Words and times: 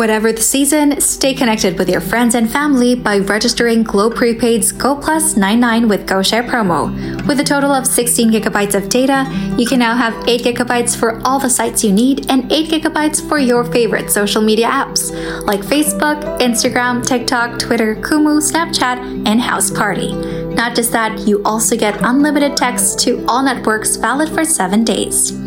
Whatever 0.00 0.32
the 0.32 0.40
season, 0.40 0.98
stay 0.98 1.34
connected 1.34 1.78
with 1.78 1.90
your 1.90 2.00
friends 2.00 2.34
and 2.34 2.50
family 2.50 2.94
by 2.94 3.18
registering 3.18 3.82
Globe 3.82 4.14
Prepaid's 4.14 4.72
Go 4.72 4.96
Plus 4.96 5.36
99 5.36 5.88
with 5.88 6.08
GoShare 6.08 6.48
promo. 6.48 6.88
With 7.26 7.38
a 7.38 7.44
total 7.44 7.70
of 7.70 7.86
16 7.86 8.32
gigabytes 8.32 8.74
of 8.74 8.88
data, 8.88 9.28
you 9.58 9.66
can 9.66 9.78
now 9.78 9.94
have 9.94 10.14
8 10.26 10.40
gigabytes 10.40 10.96
for 10.96 11.20
all 11.22 11.38
the 11.38 11.50
sites 11.50 11.84
you 11.84 11.92
need 11.92 12.30
and 12.30 12.50
8 12.50 12.70
gigabytes 12.70 13.28
for 13.28 13.38
your 13.38 13.62
favorite 13.62 14.10
social 14.10 14.40
media 14.40 14.68
apps 14.68 15.12
like 15.44 15.60
Facebook, 15.60 16.22
Instagram, 16.40 17.06
TikTok, 17.06 17.58
Twitter, 17.58 17.94
Kumu, 17.94 18.40
Snapchat, 18.40 19.28
and 19.28 19.38
House 19.38 19.70
Party. 19.70 20.14
Not 20.54 20.74
just 20.74 20.92
that, 20.92 21.28
you 21.28 21.42
also 21.44 21.76
get 21.76 22.00
unlimited 22.00 22.56
text 22.56 23.00
to 23.00 23.22
all 23.28 23.42
networks 23.42 23.96
valid 23.96 24.30
for 24.30 24.46
7 24.46 24.82
days. 24.82 25.38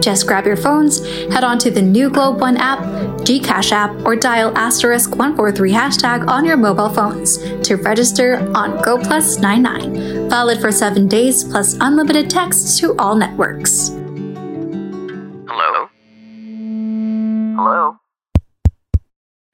Just 0.00 0.26
grab 0.26 0.46
your 0.46 0.56
phones, 0.56 1.04
head 1.32 1.44
on 1.44 1.58
to 1.58 1.70
the 1.70 1.82
new 1.82 2.10
Globe 2.10 2.40
One 2.40 2.56
app, 2.56 2.78
Gcash 3.24 3.72
app, 3.72 3.90
or 4.04 4.16
dial 4.16 4.56
asterisk 4.56 5.10
143 5.10 5.72
hashtag 5.72 6.28
on 6.28 6.44
your 6.44 6.56
mobile 6.56 6.88
phones 6.88 7.38
to 7.66 7.76
register 7.76 8.36
on 8.54 8.80
Go 8.82 8.98
Plus 8.98 9.38
99. 9.38 10.28
Valid 10.28 10.60
for 10.60 10.70
7 10.72 11.08
days 11.08 11.44
plus 11.44 11.76
unlimited 11.80 12.30
text 12.30 12.78
to 12.78 12.96
all 12.98 13.14
networks. 13.14 13.88
Hello? 15.48 15.88
Hello? 17.56 17.96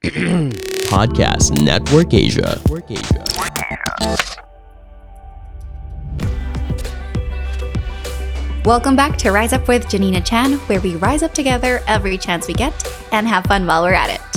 Podcast 0.92 1.62
Network 1.62 2.12
Asia. 2.12 2.60
Network 2.64 2.90
Asia. 2.90 4.41
Welcome 8.64 8.94
back 8.94 9.16
to 9.18 9.32
Rise 9.32 9.52
Up 9.52 9.66
with 9.66 9.88
Janina 9.88 10.20
Chan, 10.20 10.52
where 10.68 10.80
we 10.80 10.94
rise 10.94 11.24
up 11.24 11.34
together 11.34 11.80
every 11.88 12.16
chance 12.16 12.46
we 12.46 12.54
get 12.54 12.72
and 13.10 13.26
have 13.26 13.44
fun 13.46 13.66
while 13.66 13.82
we're 13.82 13.92
at 13.92 14.08
it. 14.08 14.31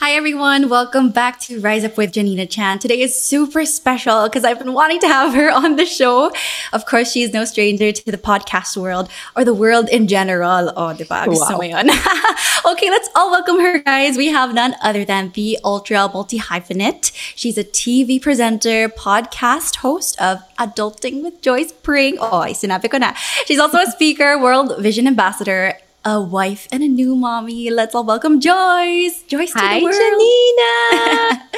Hi 0.00 0.12
everyone, 0.12 0.70
welcome 0.70 1.10
back 1.10 1.38
to 1.40 1.60
Rise 1.60 1.84
Up 1.84 1.98
with 1.98 2.12
Janina 2.12 2.46
Chan. 2.46 2.78
Today 2.78 3.02
is 3.02 3.14
super 3.14 3.66
special 3.66 4.24
because 4.24 4.44
I've 4.46 4.58
been 4.58 4.72
wanting 4.72 4.98
to 5.00 5.06
have 5.06 5.34
her 5.34 5.50
on 5.62 5.76
the 5.76 5.84
show. 5.84 6.32
Of 6.72 6.86
course, 6.86 7.12
she's 7.12 7.34
no 7.34 7.44
stranger 7.44 7.92
to 7.92 8.10
the 8.10 8.16
podcast 8.16 8.78
world 8.78 9.10
or 9.36 9.44
the 9.44 9.52
world 9.52 9.90
in 9.90 10.08
general. 10.08 10.72
Oh, 10.74 10.94
diba? 10.96 11.26
Gusto 11.26 11.58
Wow. 11.58 11.60
yun? 11.60 11.90
okay, 12.66 12.88
let's 12.88 13.10
all 13.14 13.30
welcome 13.30 13.60
her, 13.60 13.78
guys. 13.80 14.16
We 14.16 14.28
have 14.28 14.54
none 14.54 14.74
other 14.82 15.04
than 15.04 15.32
the 15.34 15.58
ultra 15.62 16.08
multi 16.08 16.38
hyphenate. 16.38 17.12
She's 17.36 17.58
a 17.58 17.64
TV 17.64 18.22
presenter, 18.22 18.88
podcast 18.88 19.76
host 19.76 20.18
of 20.18 20.38
Adulting 20.58 21.22
with 21.22 21.42
Joyce 21.42 21.72
Pring. 21.72 22.16
Oh, 22.18 22.48
sinabi 22.48 22.90
ko 22.90 22.96
na. 22.96 23.12
She's 23.44 23.58
also 23.58 23.76
a 23.76 23.86
speaker, 23.86 24.40
World 24.40 24.80
Vision 24.80 25.06
Ambassador, 25.06 25.74
a 26.10 26.20
wife, 26.20 26.66
and 26.72 26.82
a 26.82 26.88
new 26.88 27.14
mommy. 27.14 27.70
Let's 27.70 27.94
all 27.94 28.04
welcome 28.04 28.40
Joyce. 28.40 29.22
Joyce 29.30 29.52
to 29.52 29.58
Hi, 29.58 29.78
the 29.78 29.84
world. 29.84 29.94
Janina! 29.94 31.48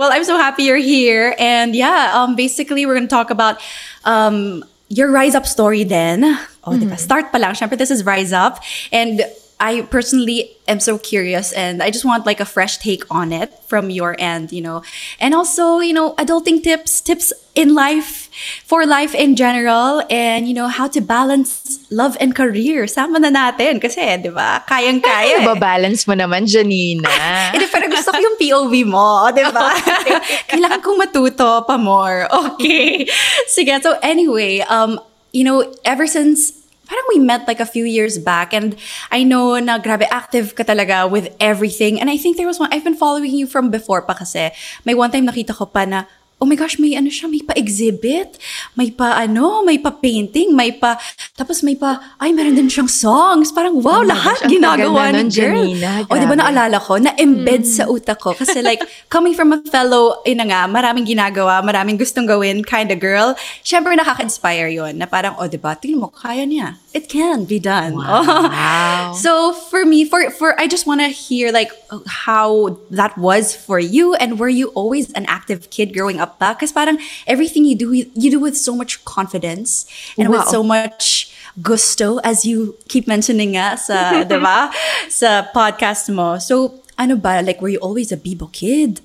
Well, 0.00 0.08
I'm 0.10 0.24
so 0.24 0.38
happy 0.38 0.62
you're 0.62 0.80
here. 0.80 1.36
And 1.38 1.76
yeah, 1.76 2.12
um, 2.14 2.34
basically, 2.34 2.86
we're 2.86 2.94
going 2.94 3.04
to 3.04 3.12
talk 3.12 3.28
about 3.28 3.60
um, 4.06 4.64
your 4.88 5.12
Rise 5.12 5.34
Up 5.34 5.44
story 5.44 5.84
then. 5.84 6.24
Oh, 6.64 6.72
diba? 6.72 6.96
Start 6.96 7.30
pa 7.30 7.36
lang. 7.36 7.52
Syempre, 7.52 7.76
this 7.76 7.90
is 7.90 8.02
Rise 8.02 8.32
Up. 8.32 8.64
And 8.92 9.20
I 9.60 9.82
personally 9.92 10.56
am 10.66 10.80
so 10.80 10.96
curious 10.96 11.52
and 11.52 11.82
I 11.84 11.92
just 11.92 12.04
want 12.08 12.24
like 12.24 12.40
a 12.40 12.48
fresh 12.48 12.78
take 12.80 13.04
on 13.12 13.28
it 13.30 13.52
from 13.68 13.92
your 13.92 14.16
end, 14.18 14.56
you 14.56 14.64
know. 14.64 14.80
And 15.20 15.36
also, 15.36 15.84
you 15.84 15.92
know, 15.92 16.14
adulting 16.16 16.62
tips, 16.64 17.00
tips 17.04 17.28
in 17.54 17.74
life, 17.76 18.32
for 18.64 18.86
life 18.86 19.12
in 19.14 19.36
general, 19.36 20.00
and, 20.08 20.48
you 20.48 20.54
know, 20.54 20.68
how 20.68 20.88
to 20.88 21.00
balance 21.04 21.76
love 21.92 22.16
and 22.24 22.32
career. 22.34 22.86
Sama 22.88 23.20
na 23.20 23.28
natin 23.28 23.82
kasi, 23.84 24.00
di 24.16 24.32
ba? 24.32 24.64
Kayang-kaya. 24.64 25.42
eh. 25.42 25.46
Babalance 25.46 26.08
mo 26.08 26.16
naman, 26.16 26.48
Janina. 26.48 27.10
Hindi, 27.52 27.68
pero 27.68 27.84
gusto 27.92 28.16
ko 28.16 28.18
yung 28.18 28.36
POV 28.40 28.72
mo, 28.88 29.28
di 29.34 29.44
ba? 29.44 29.76
Kailangan 30.50 30.80
kong 30.80 30.98
matuto 31.04 31.68
pa 31.68 31.76
more. 31.76 32.24
Okay. 32.32 33.04
Sige, 33.44 33.76
so 33.84 33.98
anyway, 34.00 34.64
um, 34.72 34.96
you 35.36 35.44
know, 35.44 35.68
ever 35.84 36.06
since 36.06 36.56
parang 36.90 37.06
we 37.06 37.22
met 37.22 37.46
like 37.46 37.62
a 37.62 37.68
few 37.70 37.86
years 37.86 38.18
back 38.18 38.50
and 38.50 38.74
I 39.14 39.22
know 39.22 39.54
na 39.62 39.78
grabe 39.78 40.10
active 40.10 40.58
ka 40.58 40.66
talaga 40.66 41.06
with 41.06 41.30
everything. 41.38 42.02
And 42.02 42.10
I 42.10 42.18
think 42.18 42.34
there 42.34 42.50
was 42.50 42.58
one, 42.58 42.74
I've 42.74 42.82
been 42.82 42.98
following 42.98 43.30
you 43.30 43.46
from 43.46 43.70
before 43.70 44.02
pa 44.02 44.18
kasi. 44.18 44.50
May 44.82 44.98
one 44.98 45.14
time 45.14 45.30
nakita 45.30 45.54
ko 45.54 45.70
pa 45.70 45.86
na 45.86 46.10
oh 46.40 46.48
my 46.48 46.56
gosh, 46.56 46.80
may 46.80 46.96
ano 46.96 47.12
siya, 47.12 47.28
may 47.28 47.44
pa-exhibit, 47.44 48.40
may 48.72 48.88
pa 48.88 49.12
ano, 49.20 49.60
may 49.60 49.76
pa-painting, 49.76 50.56
may 50.56 50.72
pa, 50.72 50.96
tapos 51.36 51.60
may 51.60 51.76
pa, 51.76 52.00
ay, 52.16 52.32
meron 52.32 52.56
din 52.56 52.72
siyang 52.72 52.88
songs. 52.88 53.52
Parang, 53.52 53.76
wow, 53.76 54.00
Oh 54.00 54.08
lahat 54.08 54.40
gosh, 54.40 54.48
ginagawa 54.48 55.12
ng 55.12 55.28
girl. 55.28 55.68
Janina. 55.68 56.08
O, 56.08 56.16
di 56.16 56.24
ba 56.24 56.36
naalala 56.40 56.80
ko, 56.80 56.96
na-embed 56.96 57.68
sa 57.68 57.84
utak 57.92 58.24
ko. 58.24 58.32
Kasi 58.32 58.64
like, 58.64 58.80
coming 59.14 59.36
from 59.36 59.52
a 59.52 59.60
fellow, 59.68 60.24
ina 60.24 60.48
nga, 60.48 60.64
maraming 60.64 61.04
ginagawa, 61.04 61.60
maraming 61.60 62.00
gustong 62.00 62.24
gawin 62.24 62.64
kind 62.64 62.88
of 62.88 62.96
girl, 62.96 63.36
syempre 63.60 63.92
nakaka-inspire 63.92 64.72
yun. 64.72 64.96
Na 64.96 65.04
parang, 65.04 65.36
oh, 65.36 65.44
di 65.44 65.60
ba, 65.60 65.76
tingnan 65.76 66.00
mo, 66.00 66.08
kaya 66.08 66.48
niya. 66.48 66.80
It 66.92 67.08
can 67.08 67.44
be 67.44 67.58
done. 67.60 67.94
Wow. 68.10 69.12
so 69.14 69.52
for 69.52 69.84
me, 69.84 70.04
for 70.08 70.30
for 70.30 70.58
I 70.58 70.66
just 70.66 70.86
want 70.86 71.00
to 71.00 71.08
hear 71.08 71.52
like 71.52 71.70
how 72.08 72.80
that 72.90 73.16
was 73.18 73.54
for 73.54 73.78
you, 73.78 74.14
and 74.14 74.38
were 74.40 74.48
you 74.48 74.68
always 74.74 75.12
an 75.12 75.26
active 75.26 75.70
kid 75.70 75.92
growing 75.94 76.18
up? 76.18 76.29
Because 76.38 76.72
parang 76.72 76.98
everything 77.26 77.64
you 77.64 77.74
do, 77.74 77.92
you 77.92 78.30
do 78.30 78.38
with 78.38 78.56
so 78.56 78.76
much 78.76 79.04
confidence 79.04 79.86
and 80.18 80.28
with 80.30 80.46
so 80.46 80.62
much 80.62 81.32
gusto, 81.62 82.18
as 82.22 82.44
you 82.44 82.76
keep 82.88 83.06
mentioning 83.08 83.58
nga 83.58 83.76
sa, 83.76 84.22
di 84.22 84.38
ba? 84.38 84.70
Sa 85.08 85.46
podcast 85.50 86.12
mo. 86.12 86.38
So, 86.38 86.80
ano 86.98 87.16
ba? 87.16 87.42
Like, 87.42 87.60
were 87.60 87.72
you 87.72 87.82
always 87.82 88.12
a 88.12 88.16
Bibo 88.16 88.46
kid? 88.52 89.00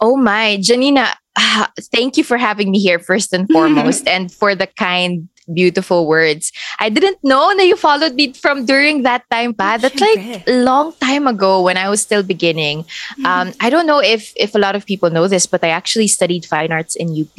Oh 0.00 0.16
my, 0.16 0.58
Janina, 0.60 1.16
ah, 1.36 1.70
thank 1.90 2.16
you 2.16 2.24
for 2.24 2.38
having 2.38 2.70
me 2.70 2.78
here 2.78 2.98
first 2.98 3.32
and 3.32 3.48
foremost 3.52 4.06
and 4.06 4.30
for 4.30 4.54
the 4.54 4.66
kind, 4.78 5.28
beautiful 5.52 6.06
words. 6.06 6.52
I 6.78 6.88
didn't 6.88 7.18
know 7.22 7.54
that 7.56 7.66
you 7.66 7.76
followed 7.76 8.14
me 8.14 8.32
from 8.32 8.64
during 8.66 9.02
that 9.02 9.28
time 9.30 9.54
pa. 9.54 9.76
That's 9.78 10.00
like 10.00 10.18
long 10.46 10.92
time 11.00 11.26
ago 11.26 11.62
when 11.62 11.76
I 11.76 11.88
was 11.88 12.00
still 12.00 12.22
beginning. 12.22 12.84
Um, 13.24 13.52
I 13.60 13.70
don't 13.70 13.86
know 13.86 14.00
if 14.00 14.32
if 14.36 14.54
a 14.54 14.58
lot 14.58 14.76
of 14.76 14.86
people 14.86 15.10
know 15.10 15.28
this, 15.28 15.46
but 15.46 15.64
I 15.64 15.68
actually 15.70 16.08
studied 16.08 16.44
fine 16.44 16.72
arts 16.72 16.96
in 16.96 17.12
UP. 17.12 17.36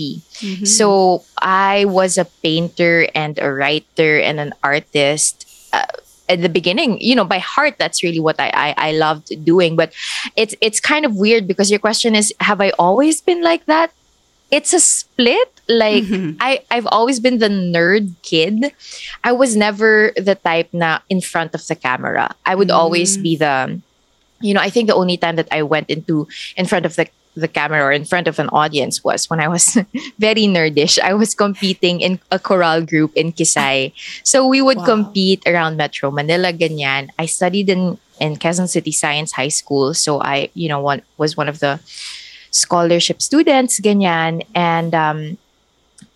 So 0.65 1.23
I 1.41 1.85
was 1.85 2.17
a 2.17 2.25
painter 2.43 3.07
and 3.15 3.37
a 3.39 3.51
writer 3.51 4.19
and 4.19 4.39
an 4.39 4.53
artist. 4.63 5.45
Uh, 5.73 5.85
at 6.29 6.41
the 6.45 6.49
beginning, 6.49 7.01
you 7.01 7.15
know, 7.15 7.25
by 7.25 7.39
heart, 7.39 7.75
that's 7.81 8.03
really 8.03 8.19
what 8.19 8.39
I, 8.39 8.49
I 8.53 8.69
I 8.77 8.91
loved 8.93 9.33
doing. 9.43 9.75
But 9.75 9.93
it's 10.37 10.53
it's 10.61 10.79
kind 10.79 11.05
of 11.05 11.17
weird 11.17 11.47
because 11.47 11.71
your 11.73 11.79
question 11.81 12.13
is, 12.13 12.33
have 12.39 12.61
I 12.61 12.69
always 12.77 13.19
been 13.19 13.41
like 13.41 13.65
that? 13.65 13.89
It's 14.51 14.73
a 14.73 14.79
split. 14.79 15.49
Like 15.69 16.03
mm-hmm. 16.03 16.37
I 16.41 16.65
I've 16.71 16.87
always 16.87 17.19
been 17.19 17.37
the 17.37 17.49
nerd 17.49 18.15
kid. 18.23 18.73
I 19.23 19.31
was 19.31 19.55
never 19.55 20.11
the 20.17 20.33
type 20.35 20.69
na 20.73 20.99
in 21.09 21.21
front 21.21 21.53
of 21.53 21.65
the 21.67 21.75
camera. 21.75 22.33
I 22.45 22.55
would 22.55 22.71
always 22.71 23.17
be 23.17 23.37
the 23.37 23.79
you 24.41 24.53
know, 24.53 24.61
I 24.61 24.69
think 24.69 24.87
the 24.87 24.95
only 24.95 25.17
time 25.17 25.35
that 25.35 25.47
I 25.51 25.63
went 25.63 25.89
into 25.89 26.27
in 26.57 26.65
front 26.65 26.85
of 26.85 26.95
the 26.95 27.07
the 27.35 27.47
camera 27.47 27.83
or 27.83 27.91
in 27.91 28.03
front 28.03 28.27
of 28.27 28.39
an 28.39 28.49
audience 28.49 29.03
was 29.03 29.29
when 29.29 29.39
I 29.39 29.47
was 29.47 29.77
very 30.19 30.49
nerdish. 30.49 30.99
I 30.99 31.13
was 31.13 31.35
competing 31.35 32.01
in 32.01 32.19
a 32.31 32.39
choral 32.39 32.81
group 32.83 33.13
in 33.15 33.31
Kisay. 33.31 33.93
So 34.23 34.47
we 34.47 34.61
would 34.61 34.77
Wow. 34.81 34.85
compete 34.85 35.43
around 35.45 35.77
Metro 35.77 36.11
Manila, 36.11 36.51
ganyan. 36.51 37.09
I 37.17 37.25
studied 37.27 37.69
in 37.69 37.97
in 38.19 38.35
Quezon 38.35 38.67
City 38.67 38.91
Science 38.91 39.31
High 39.31 39.53
School, 39.53 39.93
so 39.93 40.19
I, 40.19 40.49
you 40.53 40.67
know, 40.67 40.81
one 40.81 41.01
was 41.15 41.37
one 41.37 41.47
of 41.47 41.59
the 41.63 41.79
scholarship 42.51 43.21
students, 43.21 43.79
ganyan. 43.79 44.45
And 44.55 44.93
um, 44.93 45.37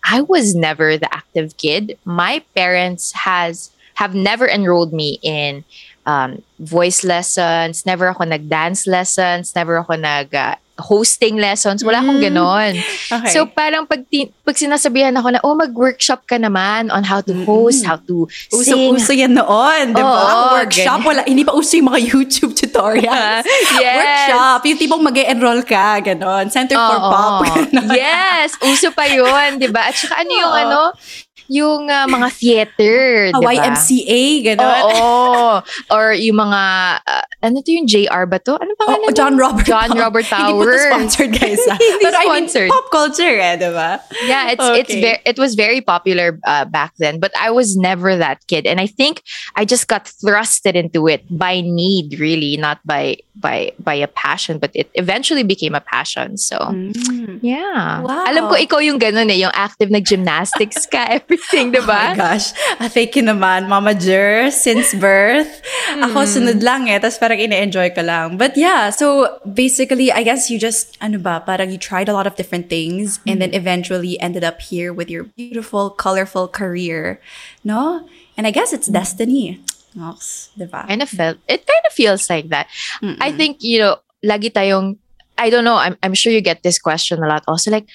I 0.04 0.20
was 0.22 0.54
never 0.54 0.98
the 0.98 1.12
active 1.14 1.56
kid. 1.56 1.98
My 2.04 2.42
parents 2.54 3.12
has 3.12 3.70
have 3.94 4.14
never 4.14 4.48
enrolled 4.48 4.92
me 4.92 5.18
in 5.22 5.64
um, 6.06 6.42
voice 6.58 7.04
lessons, 7.04 7.86
never 7.86 8.08
ako 8.08 8.24
nag-dance 8.24 8.86
lessons, 8.86 9.54
never 9.54 9.78
ako 9.78 9.94
nag 9.96 10.34
uh, 10.34 10.56
hosting 10.76 11.38
lessons. 11.38 11.80
Wala 11.80 11.98
akong 11.98 12.18
Mm. 12.18 12.26
ganon. 12.26 12.72
Okay. 13.06 13.30
So 13.30 13.46
parang 13.46 13.84
pag, 13.84 14.02
ti- 14.04 14.26
pag 14.42 14.52
sinasabihan 14.52 15.14
ako 15.14 15.28
na, 15.28 15.40
oh, 15.40 15.54
mag-workshop 15.54 16.24
ka 16.24 16.34
naman 16.34 16.90
on 16.90 17.02
how 17.02 17.20
to 17.20 17.30
host, 17.44 17.82
how 17.82 17.94
to 17.96 18.26
sing. 18.50 18.74
Uso-uso 18.90 19.14
yan 19.14 19.32
noon, 19.32 19.90
di 19.90 20.02
ba? 20.02 20.10
Oo, 20.10 20.58
Workshop, 20.58 20.98
ganyan. 20.98 21.06
wala, 21.06 21.20
hindi 21.22 21.42
pa 21.42 21.54
uso 21.54 21.78
yung 21.78 21.88
mga 21.88 22.00
YouTube 22.10 22.52
tutorials. 22.52 23.46
Yes. 23.76 23.94
Workshop, 23.94 24.60
yung 24.66 24.78
tipong 24.80 25.02
mag 25.04 25.16
enroll 25.16 25.62
ka, 25.62 26.02
ganon. 26.02 26.50
Center 26.50 26.74
for 26.74 26.98
Oo. 26.98 27.08
Pop, 27.08 27.38
ganon. 27.48 27.88
yes, 27.90 28.58
uso 28.60 28.90
pa 28.90 29.06
yun, 29.06 29.56
'di 29.56 29.70
ba? 29.70 29.88
At 29.88 29.94
saka 29.94 30.20
ano 30.20 30.32
yung 30.32 30.50
Oo. 30.50 30.62
ano, 30.64 30.80
yung 31.48 31.88
ah, 31.88 32.06
mga 32.06 32.28
theater, 32.32 32.98
'di 33.32 33.40
ba? 33.40 33.50
YMCA, 33.52 34.22
ganon. 34.44 34.82
Oo. 34.88 35.60
Or 35.90 36.12
yung 36.12 36.38
mga, 36.38 36.62
ah, 37.02 37.24
ano 37.42 37.60
to 37.60 37.70
yung 37.70 37.86
JR 37.86 38.24
ba 38.24 38.38
to? 38.40 38.56
Ano 38.56 38.72
pangalan? 38.78 39.08
Oh, 39.08 39.12
John 39.12 39.34
Robert 39.36 39.66
John 39.66 39.88
Tower. 39.92 40.00
Robert 40.00 40.24
Hindi 40.30 40.52
po 40.52 40.64
to 40.64 40.64
Tower. 40.64 40.78
sponsored, 40.88 41.32
guys. 41.32 41.60
ah. 41.68 41.78
But 42.00 42.14
I 42.14 42.22
mean, 42.24 42.48
sponsored. 42.48 42.70
pop 42.70 42.86
culture 42.90 43.36
eh, 43.36 43.56
di 43.56 43.70
ba? 43.70 44.00
Yeah, 44.24 44.50
it's 44.54 44.64
it's 44.78 44.92
Okay. 44.94 45.00
very 45.00 45.20
it 45.24 45.36
was 45.38 45.54
very 45.54 45.80
popular 45.80 46.38
uh, 46.44 46.64
back 46.64 46.92
then, 46.98 47.20
but 47.20 47.32
I 47.36 47.50
was 47.50 47.76
never 47.76 48.16
that 48.16 48.44
kid, 48.46 48.66
and 48.66 48.80
I 48.80 48.86
think 48.86 49.20
I 49.56 49.64
just 49.64 49.88
got 49.88 50.04
thrusted 50.06 50.74
into 50.74 51.08
it 51.08 51.24
by 51.28 51.60
need, 51.60 52.18
really, 52.20 52.56
not 52.56 52.78
by 52.84 53.18
by 53.34 53.74
by 53.82 53.94
a 53.98 54.06
passion, 54.06 54.58
but 54.62 54.70
it 54.74 54.86
eventually 54.94 55.42
became 55.42 55.74
a 55.74 55.82
passion. 55.82 56.38
So 56.38 56.56
yeah, 57.42 58.00
Wow. 58.00 58.24
alam 58.30 58.46
ko 58.46 58.54
ikaw 58.54 58.78
yung 58.78 59.02
ganun 59.02 59.26
eh, 59.30 59.42
yung 59.42 59.50
active 59.54 59.90
na 59.90 59.98
gymnastics 59.98 60.86
ka, 60.86 61.06
everything, 61.18 61.74
Oh 61.74 61.82
my 61.86 62.14
gosh. 62.14 62.54
Ah, 62.78 62.86
thank 62.86 63.16
you 63.18 63.22
naman, 63.26 63.66
Mama 63.66 63.94
Jer, 63.94 64.50
since 64.54 64.94
birth. 64.94 65.62
Ako, 65.98 66.22
sunod 66.24 66.62
lang 66.62 66.86
eh. 66.86 66.98
Tapos 67.02 67.18
parang 67.18 67.38
ine-enjoy 67.38 67.90
ko 67.94 68.02
lang. 68.06 68.38
But 68.38 68.54
yeah, 68.56 68.90
so 68.94 69.38
basically, 69.42 70.12
I 70.14 70.22
guess 70.22 70.50
you 70.50 70.58
just, 70.58 70.94
ano 71.02 71.18
ba, 71.18 71.42
parang 71.42 71.70
you 71.74 71.78
tried 71.78 72.08
a 72.08 72.14
lot 72.14 72.26
of 72.26 72.36
different 72.36 72.70
things 72.70 73.18
and 73.26 73.42
then 73.42 73.50
eventually 73.54 74.18
ended 74.22 74.44
up 74.44 74.62
here 74.62 74.92
with 74.94 75.10
your 75.10 75.24
beautiful, 75.34 75.90
colorful 75.90 76.46
career. 76.46 77.18
No? 77.66 78.06
And 78.38 78.46
I 78.46 78.50
guess 78.50 78.72
it's 78.72 78.86
destiny. 78.86 79.58
Ox, 80.00 80.50
diba? 80.58 80.86
kind 80.88 81.02
of 81.02 81.08
felt 81.08 81.38
it 81.46 81.62
kind 81.66 81.84
of 81.86 81.92
feels 81.92 82.28
like 82.28 82.48
that. 82.48 82.66
I 83.20 83.30
think 83.30 83.62
you 83.62 83.78
know, 83.78 83.96
lagi 84.24 84.50
tayong 84.50 84.98
I 85.38 85.50
don't 85.50 85.64
know. 85.64 85.76
I'm 85.76 85.96
I'm 86.02 86.14
sure 86.14 86.32
you 86.32 86.40
get 86.40 86.62
this 86.62 86.78
question 86.78 87.22
a 87.22 87.26
lot. 87.26 87.42
Also, 87.48 87.70
like, 87.70 87.86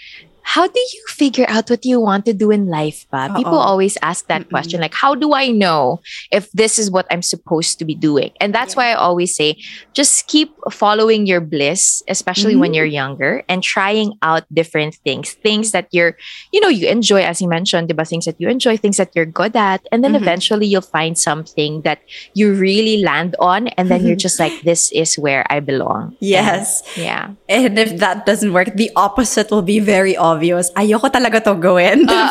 how 0.50 0.66
do 0.66 0.80
you 0.80 1.04
figure 1.06 1.46
out 1.48 1.70
what 1.70 1.86
you 1.86 2.02
want 2.02 2.26
to 2.26 2.34
do 2.34 2.50
in 2.50 2.66
life? 2.66 3.06
Ba? 3.12 3.30
People 3.38 3.62
always 3.62 4.00
ask 4.02 4.26
that 4.34 4.50
question. 4.50 4.82
Like, 4.82 4.96
how 4.96 5.14
do 5.14 5.36
I 5.38 5.54
know 5.54 6.02
if 6.32 6.52
this 6.54 6.80
is 6.80 6.90
what 6.90 7.06
I'm 7.12 7.22
supposed 7.22 7.78
to 7.78 7.86
be 7.86 7.94
doing? 7.94 8.32
And 8.42 8.50
that's 8.50 8.76
why 8.76 8.90
I 8.90 8.96
always 8.96 9.36
say, 9.36 9.62
just 9.94 10.26
keep 10.26 10.50
following 10.72 11.28
your 11.28 11.40
bliss, 11.40 12.02
especially 12.08 12.56
when 12.56 12.72
mm-hmm. 12.72 12.82
you're 12.82 12.90
younger, 12.90 13.44
and 13.48 13.62
trying 13.62 14.18
out 14.24 14.42
different 14.52 14.96
things, 15.06 15.34
things 15.34 15.70
that 15.70 15.86
you're, 15.92 16.18
you 16.52 16.60
know, 16.62 16.68
you 16.68 16.88
enjoy, 16.90 17.22
as 17.22 17.42
you 17.42 17.48
mentioned, 17.48 17.88
diba? 17.88 18.10
things 18.10 18.26
that 18.26 18.42
you 18.42 18.50
enjoy, 18.50 18.76
things 18.76 18.98
that 18.98 19.14
you're 19.14 19.30
good 19.30 19.56
at, 19.56 19.86
and 19.92 20.04
then 20.04 20.14
mm-hmm. 20.14 20.24
eventually 20.24 20.66
you'll 20.66 20.82
find 20.82 21.16
something 21.16 21.84
that 21.84 22.02
you 22.34 22.56
really 22.56 23.04
land 23.04 23.36
on, 23.38 23.68
and 23.78 23.92
then 23.92 24.04
you're 24.04 24.18
just 24.26 24.40
like, 24.40 24.64
this 24.64 24.92
is 24.94 25.14
where 25.14 25.46
I 25.54 25.60
belong. 25.60 26.18
Yes. 26.20 26.82
Yeah. 26.98 27.38
And 27.48 27.78
if 27.78 28.00
that 28.00 28.26
doesn't 28.26 28.52
work, 28.52 28.74
the 28.74 28.90
opposite 28.96 29.52
will 29.52 29.62
be 29.62 29.78
very 29.78 30.18
obvious. 30.18 30.39
Ayoko 30.78 31.08
talaga 31.12 31.44
to 31.44 31.56
gawin. 31.60 32.08
diba? 32.08 32.24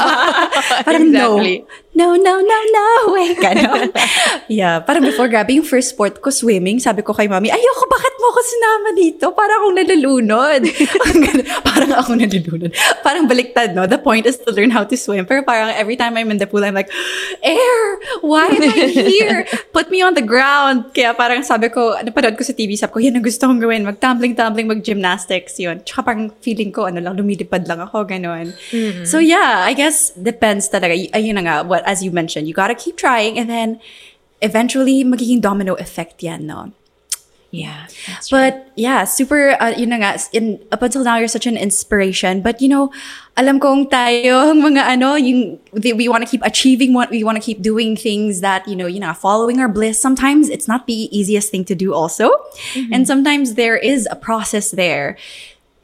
parang 0.86 1.12
exactly. 1.12 1.62
no. 1.62 1.86
No, 1.98 2.14
no, 2.14 2.38
no, 2.38 2.58
no. 2.70 2.86
Eh, 3.18 3.34
ganon. 3.34 3.90
yeah, 4.46 4.78
parang 4.78 5.02
before, 5.02 5.26
grabe 5.26 5.58
yung 5.58 5.66
first 5.66 5.98
sport 5.98 6.22
ko, 6.22 6.30
swimming. 6.30 6.78
Sabi 6.78 7.02
ko 7.02 7.10
kay 7.10 7.26
mami, 7.26 7.50
ayoko, 7.50 7.84
bakit 7.90 8.14
mo 8.22 8.30
ako 8.30 8.40
sinama 8.46 8.88
dito? 8.94 9.24
Parang 9.34 9.58
akong 9.66 9.76
nalulunod. 9.82 10.62
Parang 11.68 11.92
ako 11.98 12.10
nalulunod. 12.14 12.70
Parang 13.02 13.26
baliktad, 13.26 13.74
no? 13.74 13.90
The 13.90 13.98
point 13.98 14.30
is 14.30 14.38
to 14.46 14.54
learn 14.54 14.70
how 14.70 14.86
to 14.86 14.94
swim. 14.94 15.26
Pero 15.26 15.42
parang 15.42 15.74
every 15.74 15.98
time 15.98 16.14
I'm 16.14 16.30
in 16.30 16.38
the 16.38 16.46
pool, 16.46 16.62
I'm 16.62 16.78
like, 16.78 16.90
air! 17.42 17.78
Why 18.22 18.46
am 18.46 18.62
I 18.62 18.90
here? 18.94 19.46
Put 19.74 19.90
me 19.90 19.98
on 19.98 20.14
the 20.14 20.22
ground. 20.22 20.94
Kaya 20.94 21.18
parang 21.18 21.42
sabi 21.42 21.66
ko, 21.70 21.98
napanood 21.98 22.38
ko 22.38 22.46
sa 22.46 22.54
TV, 22.54 22.78
sabi 22.78 22.94
ko, 22.94 22.98
yan 23.02 23.18
ang 23.18 23.26
gusto 23.26 23.46
kong 23.46 23.58
gawin. 23.58 23.82
Mag-tumbling-tumbling, 23.82 24.70
mag-gymnastics, 24.70 25.58
yun. 25.58 25.82
Tsaka 25.82 26.14
parang 26.14 26.30
feeling 26.44 26.70
ko, 26.70 26.86
ano 26.86 27.02
lang, 27.02 27.18
lumilipad 27.18 27.66
lang 27.66 27.82
ako, 27.82 27.87
ganon. 27.92 28.52
So 29.06 29.18
yeah, 29.18 29.64
I 29.64 29.72
guess 29.74 30.10
depends 30.12 30.68
talaga. 30.68 30.94
Y- 30.96 31.10
Ayun 31.12 31.34
na 31.34 31.42
nga, 31.42 31.56
what, 31.64 31.82
as 31.86 32.02
you 32.02 32.10
mentioned, 32.10 32.46
you 32.48 32.54
gotta 32.54 32.74
keep 32.74 32.96
trying 32.96 33.38
and 33.38 33.48
then 33.48 33.80
eventually 34.40 35.04
magiging 35.04 35.40
domino 35.40 35.74
effect 35.74 36.22
yan, 36.22 36.46
no? 36.46 36.72
Yeah. 37.50 37.88
But 38.30 38.68
yeah, 38.76 39.04
super, 39.08 39.56
uh, 39.56 39.72
yun 39.72 39.88
na 39.88 39.96
nga, 40.04 40.20
in, 40.36 40.60
up 40.70 40.82
until 40.84 41.02
now, 41.02 41.16
you're 41.16 41.32
such 41.32 41.46
an 41.48 41.56
inspiration. 41.56 42.42
But 42.44 42.60
you 42.60 42.68
know, 42.68 42.92
alam 43.40 43.56
kong 43.58 43.88
tayo, 43.88 44.52
mga 44.68 44.84
ano, 44.84 45.14
yung, 45.16 45.56
the- 45.72 45.94
we 45.96 46.12
want 46.12 46.22
to 46.22 46.28
keep 46.28 46.44
achieving 46.44 46.92
what, 46.92 47.08
we 47.08 47.24
want 47.24 47.40
to 47.40 47.42
keep 47.42 47.62
doing 47.64 47.96
things 47.96 48.42
that, 48.44 48.68
you 48.68 48.76
know, 48.76 48.84
you 48.86 49.00
know, 49.00 49.14
following 49.16 49.60
our 49.60 49.68
bliss. 49.68 49.96
Sometimes 49.98 50.50
it's 50.52 50.68
not 50.68 50.86
the 50.86 51.08
easiest 51.08 51.48
thing 51.50 51.64
to 51.64 51.74
do 51.74 51.94
also. 51.94 52.28
And 52.92 53.08
sometimes 53.08 53.54
there 53.54 53.78
is 53.80 54.06
a 54.10 54.16
process 54.16 54.70
there. 54.70 55.16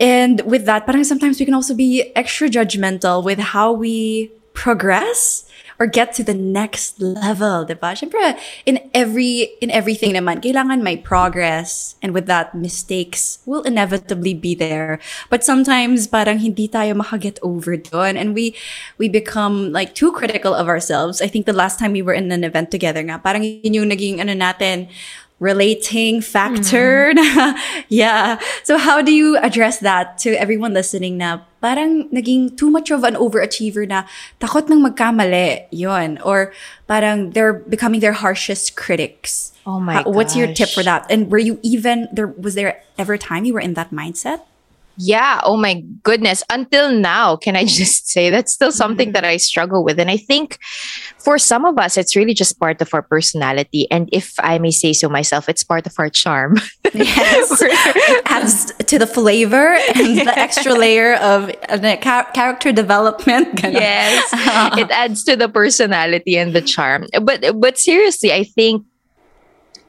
And 0.00 0.40
with 0.42 0.66
that, 0.66 0.86
parang 0.86 1.04
sometimes 1.04 1.38
we 1.38 1.46
can 1.46 1.54
also 1.54 1.74
be 1.74 2.12
extra 2.16 2.48
judgmental 2.48 3.22
with 3.22 3.38
how 3.38 3.72
we 3.72 4.32
progress 4.54 5.46
or 5.78 5.86
get 5.86 6.12
to 6.14 6.22
the 6.22 6.34
next 6.34 7.00
level, 7.00 7.66
diba? 7.66 7.94
Siyempre, 7.98 8.38
in 8.66 8.78
every 8.94 9.58
in 9.60 9.70
everything 9.70 10.14
naman, 10.14 10.42
kailangan 10.42 10.82
may 10.82 10.96
progress 10.96 11.96
and 12.02 12.14
with 12.14 12.26
that, 12.26 12.54
mistakes 12.54 13.42
will 13.46 13.62
inevitably 13.62 14.34
be 14.34 14.54
there. 14.54 14.98
But 15.30 15.42
sometimes 15.42 16.06
parang 16.06 16.38
hindi 16.38 16.68
tayo 16.68 16.94
makaget 16.94 17.42
over 17.42 17.76
doon 17.76 18.16
and 18.16 18.34
we 18.34 18.54
we 18.98 19.10
become 19.10 19.74
like 19.74 19.94
too 19.94 20.14
critical 20.14 20.54
of 20.54 20.70
ourselves. 20.70 21.18
I 21.18 21.26
think 21.26 21.46
the 21.46 21.56
last 21.56 21.78
time 21.78 21.92
we 21.92 22.02
were 22.02 22.14
in 22.14 22.30
an 22.30 22.44
event 22.44 22.70
together 22.70 23.02
nga, 23.02 23.18
parang 23.18 23.42
yun 23.42 23.74
yung 23.74 23.90
naging 23.90 24.22
ano 24.22 24.34
natin, 24.38 24.86
relating 25.40 26.20
factor. 26.20 27.12
na- 27.14 27.22
mm-hmm. 27.22 27.80
yeah. 27.88 28.38
So 28.62 28.78
how 28.78 29.02
do 29.02 29.12
you 29.12 29.36
address 29.38 29.78
that 29.80 30.18
to 30.18 30.32
everyone 30.38 30.72
listening 30.72 31.18
na 31.18 31.40
parang 31.60 32.08
naging 32.10 32.56
too 32.56 32.70
much 32.70 32.90
of 32.90 33.04
an 33.04 33.14
overachiever 33.16 33.88
na 33.88 34.04
takot 34.40 34.70
ng 34.70 34.84
magkamali 34.84 35.66
yun 35.72 36.18
or 36.22 36.52
parang 36.86 37.30
they're 37.30 37.54
becoming 37.66 38.00
their 38.00 38.12
harshest 38.14 38.76
critics. 38.76 39.52
Oh 39.66 39.80
my 39.80 40.04
How- 40.04 40.10
What's 40.10 40.36
your 40.36 40.52
tip 40.52 40.68
for 40.68 40.82
that? 40.84 41.06
And 41.10 41.30
were 41.32 41.40
you 41.40 41.58
even 41.62 42.08
there 42.12 42.28
was 42.28 42.54
there 42.54 42.80
ever 42.96 43.14
a 43.14 43.18
time 43.18 43.44
you 43.44 43.54
were 43.54 43.64
in 43.64 43.74
that 43.74 43.90
mindset? 43.90 44.40
Yeah. 44.96 45.40
Oh 45.42 45.56
my 45.56 45.82
goodness. 46.04 46.44
Until 46.50 46.92
now, 46.92 47.34
can 47.34 47.56
I 47.56 47.64
just 47.80 48.06
say 48.08 48.30
that's 48.30 48.52
still 48.52 48.70
something 48.70 49.10
that 49.12 49.24
I 49.26 49.38
struggle 49.38 49.82
with? 49.82 49.98
And 49.98 50.10
I 50.10 50.16
think 50.16 50.58
for 51.24 51.38
some 51.38 51.64
of 51.64 51.78
us, 51.78 51.96
it's 51.96 52.14
really 52.14 52.34
just 52.34 52.60
part 52.60 52.82
of 52.82 52.92
our 52.92 53.02
personality. 53.02 53.90
And 53.90 54.10
if 54.12 54.34
I 54.38 54.58
may 54.58 54.70
say 54.70 54.92
so 54.92 55.08
myself, 55.08 55.48
it's 55.48 55.64
part 55.64 55.86
of 55.86 55.94
our 55.98 56.10
charm. 56.10 56.56
Yes. 56.94 57.60
adds 58.26 58.72
to 58.86 59.00
the 59.00 59.06
flavor 59.06 59.74
and 59.74 60.18
the 60.18 60.38
extra 60.38 60.72
layer 60.78 61.14
of 61.14 61.50
uh, 61.68 61.76
the 61.76 61.98
char- 62.00 62.30
character 62.30 62.70
development. 62.70 63.58
Yes. 63.64 64.30
it 64.78 64.88
adds 64.92 65.24
to 65.24 65.34
the 65.34 65.48
personality 65.48 66.38
and 66.38 66.54
the 66.54 66.62
charm. 66.62 67.08
But 67.20 67.58
but 67.58 67.78
seriously, 67.78 68.32
I 68.32 68.44
think 68.44 68.86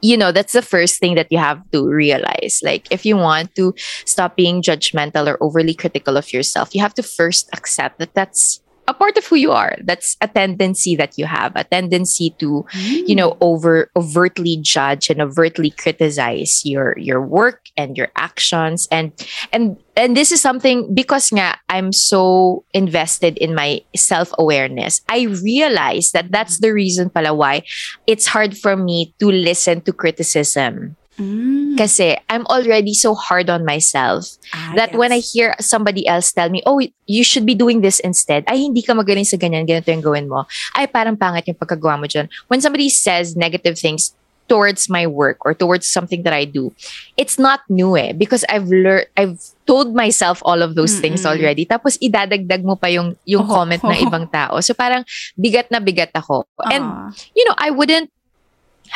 you 0.02 0.16
know 0.16 0.32
that's 0.32 0.52
the 0.52 0.62
first 0.62 0.98
thing 0.98 1.14
that 1.14 1.30
you 1.30 1.38
have 1.38 1.62
to 1.70 1.86
realize 1.86 2.60
like 2.62 2.86
if 2.90 3.06
you 3.06 3.16
want 3.16 3.54
to 3.54 3.72
stop 4.04 4.36
being 4.36 4.62
judgmental 4.62 5.26
or 5.26 5.38
overly 5.40 5.74
critical 5.74 6.16
of 6.16 6.32
yourself 6.32 6.74
you 6.74 6.80
have 6.80 6.94
to 6.94 7.02
first 7.02 7.48
accept 7.54 7.98
that 7.98 8.12
that's 8.14 8.60
a 8.88 8.94
part 8.94 9.16
of 9.16 9.26
who 9.26 9.36
you 9.36 9.52
are. 9.52 9.76
That's 9.82 10.16
a 10.20 10.28
tendency 10.28 10.96
that 10.96 11.18
you 11.18 11.26
have 11.26 11.52
a 11.56 11.64
tendency 11.64 12.30
to 12.38 12.64
you 12.74 13.14
know 13.14 13.32
mm. 13.32 13.38
over 13.40 13.90
overtly 13.96 14.58
judge 14.60 15.10
and 15.10 15.20
overtly 15.20 15.70
criticize 15.70 16.64
your 16.64 16.96
your 16.98 17.20
work 17.20 17.68
and 17.76 17.96
your 17.96 18.08
actions. 18.16 18.88
And 18.90 19.12
and 19.52 19.76
and 19.96 20.16
this 20.16 20.30
is 20.32 20.40
something 20.40 20.94
because 20.94 21.30
nga 21.32 21.58
I'm 21.68 21.92
so 21.92 22.64
invested 22.72 23.38
in 23.38 23.54
my 23.54 23.80
self-awareness 23.96 25.00
I 25.08 25.24
realize 25.42 26.12
that 26.12 26.30
that's 26.30 26.60
the 26.60 26.72
reason 26.72 27.10
pala 27.10 27.34
why 27.34 27.64
it's 28.06 28.26
hard 28.26 28.56
for 28.56 28.76
me 28.76 29.14
to 29.20 29.32
listen 29.32 29.80
to 29.82 29.92
criticism 29.92 30.96
Mm. 31.16 31.80
kasi 31.80 32.12
I'm 32.28 32.44
already 32.52 32.92
so 32.92 33.16
hard 33.16 33.48
on 33.48 33.64
myself 33.64 34.36
Ah, 34.52 34.76
that 34.76 34.92
when 34.92 35.16
I 35.16 35.24
yes. 35.24 35.32
hear 35.32 35.48
somebody 35.56 36.04
else 36.04 36.28
tell 36.28 36.52
me, 36.52 36.60
oh, 36.68 36.76
you 37.08 37.24
should 37.24 37.48
be 37.48 37.56
doing 37.56 37.80
this 37.80 38.00
instead. 38.00 38.44
Ay, 38.44 38.68
hindi 38.68 38.84
ka 38.84 38.92
magaling 38.92 39.24
sa 39.24 39.40
ganyan, 39.40 39.64
ganito 39.64 39.88
yung 39.88 40.04
gawin 40.04 40.28
mo. 40.28 40.44
Ay, 40.76 40.84
parang 40.84 41.16
pangit 41.16 41.48
yung 41.48 41.56
pagkagawa 41.56 41.96
mo 41.96 42.04
dyan. 42.04 42.28
When 42.52 42.60
somebody 42.60 42.92
says 42.92 43.32
negative 43.32 43.80
things 43.80 44.12
towards 44.46 44.86
my 44.92 45.08
work 45.08 45.40
or 45.42 45.56
towards 45.56 45.88
something 45.88 46.22
that 46.22 46.36
I 46.36 46.44
do, 46.44 46.70
it's 47.16 47.40
not 47.40 47.64
new 47.72 47.96
eh. 47.96 48.12
Because 48.12 48.44
I've 48.52 48.68
learned, 48.68 49.08
I've 49.16 49.40
told 49.66 49.96
myself 49.96 50.38
all 50.44 50.60
of 50.62 50.76
those 50.76 51.00
things 51.00 51.24
already. 51.26 51.64
Tapos 51.66 51.96
idadagdag 51.98 52.62
mo 52.62 52.76
pa 52.76 52.92
yung, 52.92 53.16
yung 53.24 53.48
Oh. 53.48 53.64
comment 53.64 53.82
ng 53.82 54.04
ibang 54.06 54.28
tao. 54.30 54.60
So 54.60 54.76
parang 54.76 55.02
bigat 55.34 55.72
na 55.72 55.80
bigat 55.80 56.12
ako. 56.14 56.44
And 56.68 56.84
Ah. 56.84 57.08
you 57.34 57.42
know, 57.48 57.56
I 57.58 57.72
wouldn't 57.72 58.12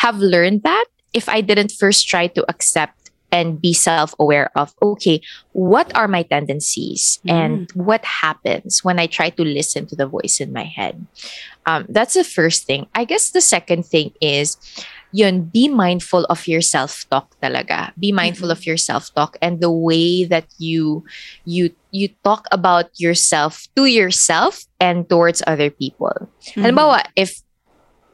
have 0.05 0.21
learned 0.23 0.63
that 0.63 0.87
if 1.13 1.29
I 1.29 1.41
didn't 1.41 1.73
first 1.73 2.09
try 2.09 2.27
to 2.29 2.45
accept 2.49 3.11
and 3.33 3.61
be 3.61 3.73
self 3.73 4.15
aware 4.19 4.51
of, 4.57 4.75
okay, 4.83 5.21
what 5.53 5.95
are 5.95 6.09
my 6.09 6.23
tendencies 6.23 7.21
mm. 7.27 7.33
and 7.33 7.71
what 7.73 8.05
happens 8.05 8.85
when 8.85 8.99
I 8.99 9.07
try 9.07 9.31
to 9.31 9.43
listen 9.43 9.87
to 9.87 9.97
the 9.97 10.07
voice 10.07 10.41
in 10.41 10.53
my 10.53 10.65
head? 10.65 11.07
Um, 11.67 11.87
that's 11.89 12.15
the 12.15 12.25
first 12.25 12.67
thing. 12.67 12.87
I 12.95 13.05
guess 13.05 13.31
the 13.31 13.41
second 13.41 13.87
thing 13.87 14.13
is, 14.21 14.57
yun, 15.13 15.43
be 15.43 15.69
mindful 15.69 16.25
of 16.27 16.47
your 16.49 16.61
self-talk 16.61 17.39
talaga. 17.41 17.93
Be 17.99 18.09
mm-hmm. 18.09 18.17
mindful 18.17 18.51
of 18.51 18.67
your 18.67 18.77
self-talk 18.77 19.37
and 19.41 19.61
the 19.61 19.71
way 19.71 20.25
that 20.25 20.47
you 20.59 21.05
you 21.45 21.71
you 21.91 22.09
talk 22.25 22.47
about 22.53 22.91
yourself 22.99 23.67
to 23.77 23.87
yourself 23.87 24.65
and 24.81 25.09
towards 25.09 25.43
other 25.47 25.71
people. 25.71 26.15
Mm. 26.55 26.63
Halimbawa, 26.67 27.07
if 27.15 27.43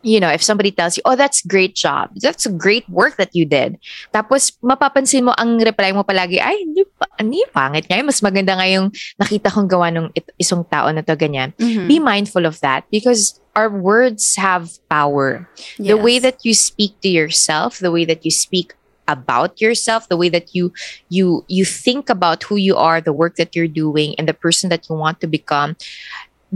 you 0.06 0.22
know, 0.22 0.30
if 0.30 0.38
somebody 0.38 0.70
tells 0.70 0.94
you, 0.94 1.02
oh, 1.02 1.18
that's 1.18 1.42
great 1.42 1.74
job. 1.74 2.14
That's 2.22 2.46
a 2.46 2.52
great 2.54 2.86
work 2.86 3.18
that 3.18 3.34
you 3.34 3.42
did. 3.42 3.74
Tapos, 4.14 4.54
mapapansin 4.62 5.26
mo, 5.26 5.34
ang 5.34 5.58
reply 5.58 5.90
mo 5.90 6.06
palagi, 6.06 6.38
ay, 6.38 6.62
hindi, 6.62 6.86
pa, 6.86 7.10
hindi 7.18 7.42
pangit 7.50 7.90
nga. 7.90 7.98
Mas 8.06 8.22
maganda 8.22 8.54
nga 8.54 8.70
yung 8.70 8.94
nakita 9.18 9.50
kong 9.50 9.66
gawa 9.66 9.90
ng 9.90 10.14
isang 10.38 10.62
tao 10.70 10.86
na 10.94 11.02
to, 11.02 11.18
ganyan. 11.18 11.50
Mhm. 11.58 11.90
Be 11.90 11.98
mindful 11.98 12.46
of 12.46 12.62
that 12.62 12.86
because 12.94 13.42
our 13.58 13.66
words 13.66 14.38
have 14.38 14.78
power. 14.86 15.50
The 15.74 15.98
way 15.98 16.22
Yes. 16.22 16.22
that 16.22 16.38
you 16.46 16.54
speak 16.54 16.94
to 17.02 17.10
yourself, 17.10 17.82
the 17.82 17.90
way 17.90 18.06
that 18.06 18.22
you 18.22 18.30
speak 18.30 18.78
about 19.10 19.58
yourself, 19.58 20.06
the 20.06 20.18
way 20.18 20.30
that 20.30 20.50
you 20.54 20.74
you 21.10 21.46
you 21.46 21.62
think 21.62 22.10
about 22.10 22.42
who 22.46 22.58
you 22.58 22.74
are, 22.74 22.98
the 23.02 23.14
work 23.14 23.38
that 23.38 23.54
you're 23.54 23.70
doing, 23.70 24.14
and 24.18 24.26
the 24.30 24.34
person 24.34 24.66
that 24.70 24.86
you 24.90 24.94
want 24.98 25.22
to 25.22 25.30
become 25.30 25.74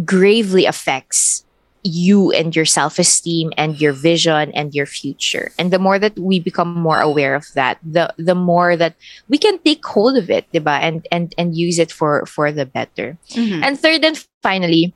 gravely 0.05 0.67
affects 0.67 1.47
you 1.83 2.31
and 2.33 2.55
your 2.55 2.67
self-esteem 2.67 3.53
and 3.57 3.81
your 3.81 3.93
vision 3.93 4.53
and 4.53 4.75
your 4.75 4.87
future. 4.87 5.53
And 5.59 5.71
the 5.71 5.79
more 5.79 5.99
that 5.99 6.19
we 6.19 6.39
become 6.41 6.75
more 6.75 7.01
aware 7.01 7.35
of 7.35 7.47
that, 7.55 7.79
the 7.83 8.13
the 8.19 8.35
more 8.35 8.77
that 8.77 8.95
we 9.29 9.39
can 9.39 9.59
take 9.61 9.85
hold 9.85 10.17
of 10.17 10.29
it, 10.31 10.45
diba? 10.53 10.77
And 10.81 11.07
and 11.11 11.35
and 11.39 11.57
use 11.57 11.79
it 11.79 11.91
for 11.91 12.27
for 12.27 12.53
the 12.53 12.67
better. 12.67 13.17
Mhm. 13.33 13.65
And 13.65 13.81
third 13.81 14.05
and 14.05 14.17
finally, 14.43 14.93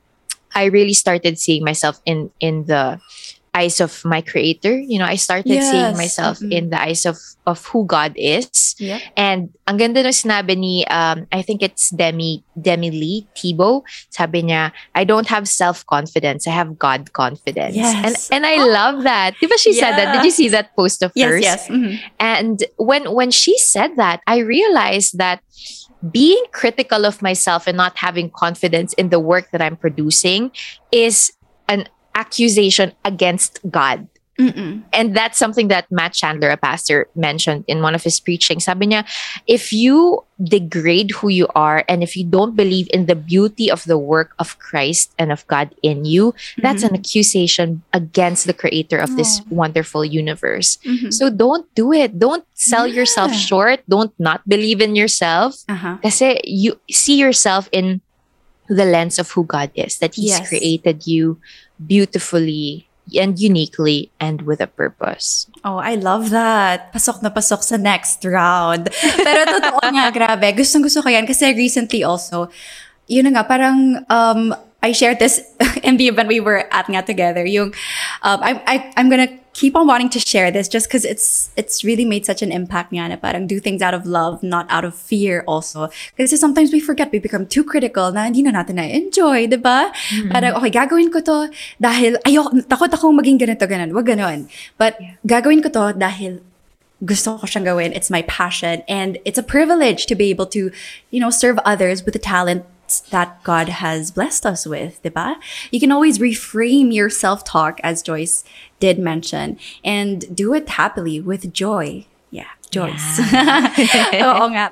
I 0.53 0.65
really 0.65 0.93
started 0.93 1.39
seeing 1.39 1.63
myself 1.63 1.99
in 2.05 2.29
in 2.39 2.65
the 2.65 3.01
eyes 3.55 3.79
of 3.79 4.03
my 4.03 4.19
creator. 4.19 4.75
You 4.75 4.99
know, 4.99 5.07
I 5.07 5.15
started 5.15 5.47
seeing 5.63 5.95
Yes. 5.95 5.97
myself 5.97 6.35
Mhm. 6.43 6.51
in 6.51 6.63
the 6.69 6.79
eyes 6.81 7.07
of 7.07 7.15
of 7.47 7.63
who 7.71 7.87
God 7.87 8.11
is. 8.19 8.75
Yep. 8.83 8.99
And 9.15 9.39
ang 9.63 9.79
ganda 9.79 10.03
ng 10.03 10.11
sinabi 10.11 10.59
ni 10.59 10.83
um 10.91 11.23
I 11.31 11.39
think 11.39 11.63
it's 11.63 11.87
Demi 11.95 12.43
Demi-Leigh 12.59 13.31
Tebow. 13.31 13.87
Sabi 14.11 14.43
niya, 14.51 14.75
I 14.91 15.07
don't 15.07 15.31
have 15.31 15.47
self-confidence. 15.47 16.43
I 16.51 16.53
have 16.57 16.75
God 16.75 17.15
confidence. 17.15 17.79
Yes. 17.79 17.95
And 18.03 18.15
and 18.35 18.43
I 18.43 18.59
love 18.59 19.07
that. 19.07 19.39
Diba 19.39 19.55
she 19.55 19.71
said 19.71 19.95
that? 19.95 20.19
Did 20.19 20.27
you 20.27 20.35
see 20.35 20.51
that 20.51 20.75
post 20.75 20.99
of 20.99 21.15
Yes, 21.15 21.27
hers? 21.31 21.41
yes. 21.41 21.61
Mhm. 21.71 21.95
And 22.19 22.59
when 22.75 23.15
when 23.15 23.31
she 23.31 23.55
said 23.55 23.95
that, 23.95 24.19
I 24.27 24.43
realized 24.43 25.15
that 25.15 25.39
being 26.11 26.43
critical 26.51 27.05
of 27.05 27.21
myself 27.23 27.65
and 27.65 27.77
not 27.77 27.97
having 27.97 28.29
confidence 28.29 28.93
in 28.99 29.09
the 29.09 29.17
work 29.21 29.49
that 29.55 29.61
I'm 29.63 29.77
producing 29.79 30.51
is 30.91 31.31
an 31.65 31.87
accusation 32.15 32.93
against 33.03 33.59
God. 33.69 34.07
Mm-mm. 34.39 34.83
And 34.91 35.15
that's 35.15 35.37
something 35.37 35.69
that 35.69 35.89
Matt 35.89 36.11
Chandler, 36.11 36.49
a 36.49 36.57
pastor, 36.57 37.07
mentioned 37.15 37.63
in 37.67 37.81
one 37.81 37.95
of 37.95 38.03
his 38.03 38.19
preachings. 38.19 38.65
Sabi 38.65 38.87
niya, 38.87 39.07
if 39.47 39.71
you 39.71 40.25
degrade 40.43 41.11
who 41.11 41.29
you 41.29 41.47
are 41.55 41.85
and 41.87 42.03
if 42.03 42.17
you 42.17 42.25
don't 42.25 42.53
believe 42.53 42.89
in 42.91 43.05
the 43.05 43.15
beauty 43.15 43.71
of 43.71 43.85
the 43.85 43.97
work 43.97 44.35
of 44.37 44.59
Christ 44.59 45.13
and 45.17 45.31
of 45.31 45.47
God 45.47 45.73
in 45.81 46.03
you, 46.03 46.35
that's 46.57 46.83
an 46.83 46.93
accusation 46.93 47.81
against 47.93 48.45
the 48.45 48.53
creator 48.53 48.97
of 48.97 49.15
this 49.15 49.39
wonderful 49.49 50.03
universe. 50.03 50.77
Mhm. 50.83 51.13
So 51.13 51.29
don't 51.31 51.63
do 51.73 51.93
it. 51.93 52.19
Don't 52.19 52.43
sell 52.55 52.87
yourself 52.87 53.31
short. 53.31 53.87
Don't 53.87 54.11
not 54.19 54.43
believe 54.43 54.81
in 54.81 54.99
yourself. 54.99 55.63
Uh-huh. 55.69 55.95
Kasi 56.03 56.43
you 56.43 56.75
see 56.91 57.15
yourself 57.15 57.71
in 57.71 58.01
the 58.67 58.85
lens 58.85 59.19
of 59.19 59.29
who 59.31 59.45
God 59.45 59.69
is, 59.75 59.99
that 59.99 60.15
He's 60.15 60.37
Yes. 60.37 60.47
created 60.49 61.05
you 61.05 61.37
beautifully 61.81 62.87
and 63.13 63.37
uniquely 63.37 64.09
and 64.19 64.41
with 64.43 64.59
a 64.61 64.65
purpose. 64.67 65.45
Oh, 65.63 65.77
I 65.77 65.93
love 65.95 66.29
that. 66.33 66.89
Pasok 66.93 67.21
na 67.21 67.29
pasok 67.29 67.61
sa 67.61 67.77
next 67.77 68.25
round. 68.25 68.89
Pero 69.25 69.41
totoo 69.45 69.77
nga, 69.93 70.09
grabe. 70.09 70.49
Gustong 70.57 70.81
gusto 70.81 71.05
ko 71.05 71.09
yan 71.13 71.29
kasi 71.29 71.53
recently 71.53 72.01
also, 72.01 72.49
yun 73.05 73.29
nga, 73.29 73.45
parang 73.45 74.01
um, 74.09 74.57
I 74.81 74.89
shared 74.93 75.21
this 75.21 75.41
in 75.85 75.97
the 75.97 76.09
event 76.09 76.29
we 76.29 76.41
were 76.41 76.65
at 76.73 76.89
nga 76.89 77.05
together. 77.05 77.45
Yung, 77.45 77.73
um, 78.25 78.39
I, 78.41 78.57
I, 78.65 78.75
I'm 78.97 79.09
gonna 79.09 79.29
keep 79.55 79.73
on 79.79 79.87
wanting 79.87 80.11
to 80.11 80.19
share 80.19 80.51
this 80.51 80.67
just 80.67 80.91
because 80.91 81.07
it's 81.07 81.49
it's 81.55 81.87
really 81.87 82.03
made 82.03 82.27
such 82.27 82.43
an 82.43 82.51
impact 82.51 82.91
nga 82.91 83.07
na 83.07 83.15
parang 83.15 83.47
do 83.47 83.57
things 83.63 83.79
out 83.79 83.95
of 83.95 84.03
love, 84.03 84.43
not 84.43 84.67
out 84.67 84.83
of 84.83 84.91
fear 84.91 85.47
also. 85.47 85.87
Kasi 86.19 86.35
sometimes 86.35 86.75
we 86.75 86.83
forget, 86.83 87.07
we 87.15 87.23
become 87.23 87.47
too 87.47 87.63
critical 87.63 88.11
na 88.11 88.27
hindi 88.27 88.43
na 88.43 88.51
natin 88.51 88.75
na-enjoy, 88.75 89.47
di 89.47 89.55
ba? 89.55 89.95
Mm-hmm. 89.95 90.29
Parang, 90.35 90.51
okay, 90.59 90.71
gagawin 90.75 91.07
ko 91.07 91.23
to 91.23 91.47
dahil, 91.79 92.19
ayok, 92.27 92.67
takot 92.67 92.91
akong 92.91 93.15
maging 93.15 93.39
ganito, 93.39 93.63
ganun. 93.63 93.95
Wag 93.95 94.05
ganon. 94.11 94.51
But 94.75 94.99
gagawin 95.23 95.63
ko 95.63 95.71
to 95.71 95.95
dahil 95.95 96.43
gusto 96.99 97.39
ko 97.39 97.47
siyang 97.47 97.63
gawin. 97.63 97.95
It's 97.95 98.11
my 98.11 98.27
passion. 98.27 98.83
And 98.91 99.23
it's 99.23 99.39
a 99.39 99.43
privilege 99.43 100.03
to 100.11 100.19
be 100.19 100.27
able 100.35 100.51
to, 100.51 100.67
you 101.15 101.19
know, 101.23 101.31
serve 101.31 101.63
others 101.63 102.03
with 102.03 102.11
the 102.11 102.19
talent 102.19 102.67
that 103.11 103.43
God 103.43 103.69
has 103.69 104.11
blessed 104.11 104.45
us 104.45 104.65
with, 104.65 105.01
diba? 105.03 105.35
You 105.71 105.79
can 105.79 105.91
always 105.91 106.19
reframe 106.19 106.93
your 106.93 107.09
self-talk, 107.09 107.79
as 107.83 108.01
Joyce 108.01 108.43
did 108.79 108.99
mention, 108.99 109.57
and 109.83 110.35
do 110.35 110.53
it 110.53 110.69
happily 110.69 111.19
with 111.19 111.53
joy. 111.53 112.05
Yeah, 112.31 112.51
Joyce. 112.71 113.19
Oo 114.21 114.45
nga. 114.51 114.71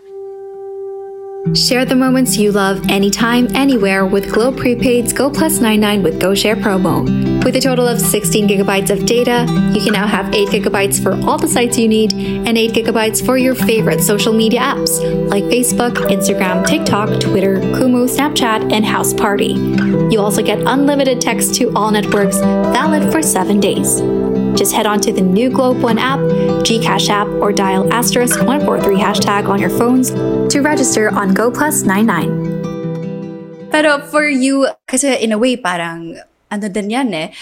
Share 1.51 1.83
the 1.83 1.93
moments 1.93 2.37
you 2.37 2.53
love 2.53 2.89
anytime, 2.89 3.53
anywhere 3.53 4.05
with 4.05 4.31
Globe 4.31 4.55
Prepaid's 4.55 5.11
Go 5.11 5.29
Plus 5.29 5.59
99 5.59 6.01
with 6.01 6.19
GoShare 6.19 6.55
promo. 6.55 7.43
With 7.43 7.57
a 7.57 7.59
total 7.59 7.85
of 7.85 7.99
16 7.99 8.47
gigabytes 8.47 8.89
of 8.89 9.05
data, 9.05 9.45
you 9.75 9.83
can 9.83 9.91
now 9.91 10.07
have 10.07 10.33
8 10.33 10.47
gigabytes 10.47 11.03
for 11.03 11.13
all 11.29 11.37
the 11.37 11.49
sites 11.49 11.77
you 11.77 11.89
need 11.89 12.13
and 12.13 12.57
8 12.57 12.71
gigabytes 12.71 13.23
for 13.23 13.37
your 13.37 13.55
favorite 13.55 14.01
social 14.01 14.31
media 14.31 14.61
apps 14.61 15.01
like 15.29 15.43
Facebook, 15.43 15.95
Instagram, 16.09 16.65
TikTok, 16.65 17.19
Twitter, 17.19 17.57
Kumu, 17.57 18.07
Snapchat, 18.07 18.71
and 18.71 18.85
House 18.85 19.13
Party. 19.13 19.53
You 20.09 20.21
also 20.21 20.41
get 20.41 20.59
unlimited 20.65 21.19
text 21.19 21.55
to 21.55 21.73
all 21.75 21.91
networks, 21.91 22.37
valid 22.37 23.11
for 23.11 23.21
7 23.21 23.59
days. 23.59 24.01
Just 24.55 24.73
head 24.73 24.85
on 24.85 25.01
to 25.01 25.11
the 25.11 25.21
new 25.21 25.49
Globe 25.49 25.81
One 25.81 25.97
app, 25.97 26.19
Gcash 26.61 27.09
app, 27.09 27.27
or 27.41 27.51
dial 27.51 27.91
asterisk 27.91 28.37
143 28.37 28.97
hashtag 28.97 29.49
on 29.49 29.59
your 29.59 29.71
phones 29.71 30.11
to 30.53 30.61
register 30.61 31.09
on 31.09 31.33
Go 31.33 31.49
Plus 31.49 31.83
99. 31.83 33.69
Pero 33.71 33.99
for 34.05 34.29
you, 34.29 34.69
kasi 34.87 35.17
in 35.17 35.31
a 35.31 35.37
way, 35.37 35.57
parang, 35.57 36.21
ano 36.53 36.69
din 36.69 36.89
yan 36.93 37.13
eh, 37.13 37.33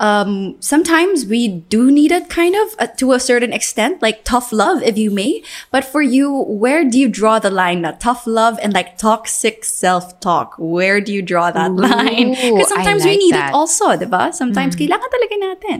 um, 0.00 0.56
sometimes 0.60 1.26
we 1.26 1.46
do 1.46 1.90
need 1.90 2.10
it 2.10 2.28
kind 2.28 2.56
of 2.56 2.74
uh, 2.78 2.86
to 2.96 3.12
a 3.12 3.20
certain 3.20 3.52
extent, 3.52 4.00
like 4.00 4.24
tough 4.24 4.52
love, 4.52 4.82
if 4.82 4.96
you 4.96 5.10
may. 5.10 5.42
But 5.70 5.84
for 5.84 6.02
you, 6.02 6.32
where 6.32 6.84
do 6.88 6.98
you 6.98 7.08
draw 7.08 7.38
the 7.38 7.50
line 7.50 7.82
na 7.82 7.92
tough 7.92 8.26
love 8.26 8.58
and 8.62 8.72
like 8.72 8.96
toxic 8.96 9.64
self-talk? 9.64 10.54
Where 10.58 11.00
do 11.00 11.12
you 11.12 11.22
draw 11.22 11.50
that 11.50 11.72
line? 11.76 12.30
Because 12.30 12.72
I 12.72 12.74
sometimes 12.80 13.04
we 13.04 13.18
need 13.18 13.34
that. 13.34 13.50
it 13.50 13.54
also, 13.54 13.96
di 13.96 14.06
ba? 14.06 14.32
Sometimes 14.32 14.74
kailangan 14.74 15.10
talaga 15.12 15.34
natin. 15.36 15.78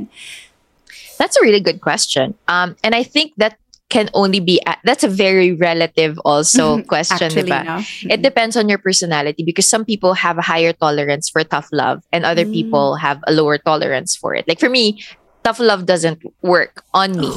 That's 1.21 1.37
a 1.37 1.43
really 1.45 1.61
good 1.61 1.85
question. 1.85 2.33
Um, 2.49 2.75
and 2.83 2.97
I 2.97 3.05
think 3.05 3.37
that 3.37 3.61
can 3.93 4.09
only 4.15 4.39
be 4.41 4.63
a- 4.71 4.79
that's 4.87 5.03
a 5.05 5.11
very 5.11 5.53
relative 5.53 6.15
also 6.25 6.81
question, 6.87 7.27
Actually, 7.29 7.51
diba? 7.51 7.65
no? 7.67 7.77
It 8.09 8.23
depends 8.23 8.57
on 8.57 8.71
your 8.71 8.79
personality 8.79 9.43
because 9.45 9.69
some 9.69 9.85
people 9.85 10.15
have 10.15 10.39
a 10.39 10.47
higher 10.47 10.73
tolerance 10.73 11.29
for 11.29 11.43
tough 11.45 11.69
love 11.75 12.01
and 12.15 12.25
other 12.25 12.47
Mm. 12.47 12.53
people 12.55 12.95
have 13.03 13.19
a 13.27 13.33
lower 13.35 13.59
tolerance 13.59 14.15
for 14.17 14.33
it. 14.39 14.47
Like 14.47 14.63
for 14.63 14.71
me, 14.71 15.03
tough 15.43 15.59
love 15.59 15.85
doesn't 15.91 16.23
work 16.41 16.85
on 16.95 17.19
me 17.19 17.35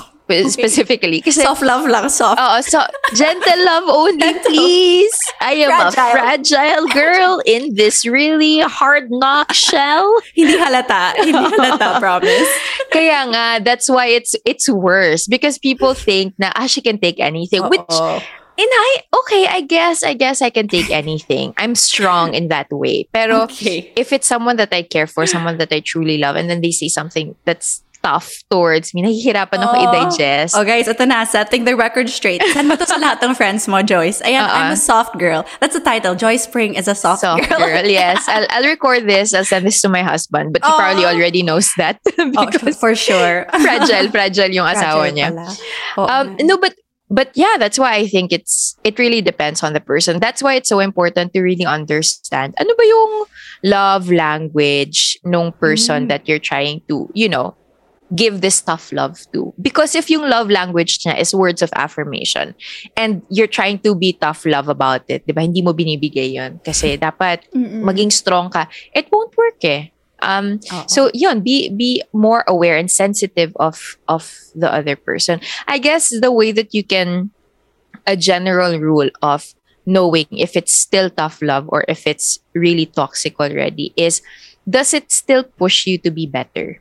specifically 0.47 1.19
kasi 1.21 1.41
Soft 1.43 1.61
love 1.61 1.85
lang, 1.87 2.07
soft. 2.09 2.39
Oo, 2.39 2.61
so 2.63 2.79
gentle 3.13 3.61
love 3.65 3.85
only, 3.91 4.33
please. 4.47 5.15
I 5.41 5.67
am 5.67 5.69
Fragile. 5.91 5.91
a 5.91 6.11
fragile 6.15 6.85
girl 6.95 7.31
in 7.45 7.75
this 7.75 8.05
really 8.07 8.59
hard 8.63 9.11
knock 9.11 9.51
shell. 9.53 10.07
Hindi 10.35 10.55
halata. 10.57 11.13
Hindi 11.19 11.33
halata, 11.53 11.99
promise. 12.03 12.49
Kaya 12.91 13.27
nga, 13.29 13.45
that's 13.63 13.89
why 13.89 14.07
it's 14.07 14.35
it's 14.47 14.69
worse 14.69 15.27
because 15.27 15.59
people 15.59 15.93
think 15.93 16.33
na 16.39 16.51
ah, 16.55 16.67
she 16.67 16.79
can 16.81 16.97
take 16.97 17.19
anything. 17.19 17.61
Which 17.67 17.83
Oo. 17.91 18.19
in 18.53 18.69
I 18.69 18.89
okay, 19.25 19.47
I 19.49 19.61
guess 19.65 20.03
I 20.05 20.13
guess 20.13 20.41
I 20.41 20.49
can 20.53 20.67
take 20.69 20.89
anything. 20.93 21.53
I'm 21.57 21.73
strong 21.75 22.33
in 22.33 22.47
that 22.53 22.69
way. 22.71 23.09
Pero 23.11 23.49
Okay. 23.49 23.91
if 23.97 24.13
it's 24.13 24.27
someone 24.29 24.55
that 24.61 24.69
I 24.71 24.83
care 24.85 25.07
for, 25.09 25.25
someone 25.25 25.57
that 25.57 25.73
I 25.73 25.81
truly 25.81 26.17
love, 26.17 26.37
and 26.37 26.49
then 26.49 26.61
they 26.61 26.71
say 26.71 26.87
something 26.87 27.35
that's 27.45 27.81
tough 28.03 28.35
towards 28.51 28.91
me, 28.91 28.99
nahihirapan 29.01 29.63
ako 29.63 29.73
Oh. 29.79 29.83
i-digest. 29.87 30.53
Oh 30.59 30.67
guys, 30.67 30.91
ito 30.91 31.07
na, 31.07 31.23
setting 31.23 31.63
the 31.63 31.71
record 31.73 32.11
straight. 32.11 32.43
Send 32.51 32.67
mo 32.67 32.75
to 32.75 32.83
sa 32.83 32.99
lahat 32.99 33.23
ng 33.23 33.31
friends 33.33 33.63
mo, 33.65 33.79
Joyce. 33.79 34.19
Ayan, 34.21 34.43
I'm 34.43 34.75
a 34.75 34.75
Uh-uh. 34.75 34.75
soft 34.75 35.15
girl. 35.15 35.47
That's 35.63 35.73
the 35.73 35.79
title. 35.79 36.11
Joyce 36.13 36.43
Pring 36.45 36.75
is 36.75 36.91
a 36.91 36.95
soft, 36.95 37.23
Soft 37.23 37.47
girl. 37.47 37.63
girl. 37.63 37.87
yes. 37.87 38.27
I'll, 38.31 38.43
I'll 38.51 38.67
record 38.67 39.07
this. 39.07 39.31
I'll 39.33 39.47
send 39.47 39.63
this 39.65 39.79
to 39.81 39.89
my 39.89 40.03
husband. 40.03 40.51
But 40.51 40.67
he 40.67 40.71
probably 40.75 41.07
already 41.07 41.41
knows 41.41 41.71
that. 41.79 42.03
Oh, 42.35 42.51
for 42.83 42.91
sure. 42.93 43.47
fragile, 43.63 44.11
fragile 44.11 44.51
yung 44.51 44.67
asawa 44.67 45.07
Fragile 45.07 45.15
niya. 45.15 45.29
Oo 45.95 46.07
Um, 46.07 46.35
no, 46.43 46.57
but 46.57 46.75
but 47.07 47.29
yeah, 47.37 47.55
that's 47.61 47.77
why 47.77 47.93
I 47.95 48.07
think 48.07 48.33
it's 48.33 48.73
it 48.83 48.97
really 48.97 49.21
depends 49.21 49.61
on 49.61 49.71
the 49.71 49.79
person. 49.79 50.17
That's 50.19 50.41
why 50.41 50.55
it's 50.57 50.67
so 50.67 50.79
important 50.81 51.31
to 51.37 51.39
really 51.45 51.63
understand 51.67 52.57
ano 52.57 52.73
ba 52.73 52.83
yung 52.83 53.11
love 53.63 54.09
language 54.11 55.15
nung 55.23 55.53
person 55.55 56.05
Mm. 56.05 56.09
that 56.09 56.27
you're 56.27 56.41
trying 56.41 56.81
to, 56.89 57.07
you 57.13 57.29
know, 57.29 57.53
give 58.15 58.41
this 58.41 58.61
tough 58.61 58.91
love 58.91 59.19
to. 59.33 59.53
Because 59.61 59.95
if 59.95 60.09
yung 60.09 60.29
love 60.29 60.49
language 60.49 60.99
niya 61.01 61.17
is 61.17 61.33
words 61.33 61.61
of 61.61 61.71
affirmation 61.75 62.55
and 62.95 63.21
you're 63.29 63.49
trying 63.49 63.79
to 63.79 63.95
be 63.95 64.13
tough 64.13 64.45
love 64.45 64.69
about 64.69 65.03
it, 65.09 65.25
'di 65.25 65.33
ba? 65.33 65.41
Hindi 65.41 65.61
mo 65.61 65.73
binibigay 65.73 66.37
'yon 66.37 66.61
kasi 66.61 66.97
dapat 66.97 67.47
Mm-mm. 67.55 67.81
maging 67.81 68.11
strong 68.11 68.53
ka. 68.53 68.69
It 68.93 69.09
won't 69.09 69.33
work 69.37 69.59
eh. 69.65 69.89
Um, 70.23 70.63
so 70.87 71.11
yun, 71.11 71.43
be 71.43 71.67
be 71.67 71.99
more 72.15 72.47
aware 72.47 72.79
and 72.79 72.87
sensitive 72.87 73.51
of 73.59 73.99
of 74.07 74.31
the 74.55 74.71
other 74.71 74.95
person. 74.95 75.43
I 75.67 75.83
guess 75.83 76.15
the 76.15 76.31
way 76.31 76.55
that 76.55 76.71
you 76.71 76.83
can 76.83 77.35
a 78.07 78.15
general 78.15 78.79
rule 78.79 79.11
of 79.21 79.55
knowing 79.85 80.27
if 80.31 80.55
it's 80.55 80.71
still 80.71 81.09
tough 81.09 81.41
love 81.41 81.67
or 81.67 81.83
if 81.87 82.07
it's 82.07 82.39
really 82.55 82.87
toxic 82.87 83.39
already 83.39 83.91
is 83.95 84.23
does 84.67 84.93
it 84.93 85.11
still 85.11 85.43
push 85.43 85.87
you 85.87 85.97
to 85.99 86.11
be 86.11 86.27
better? 86.27 86.79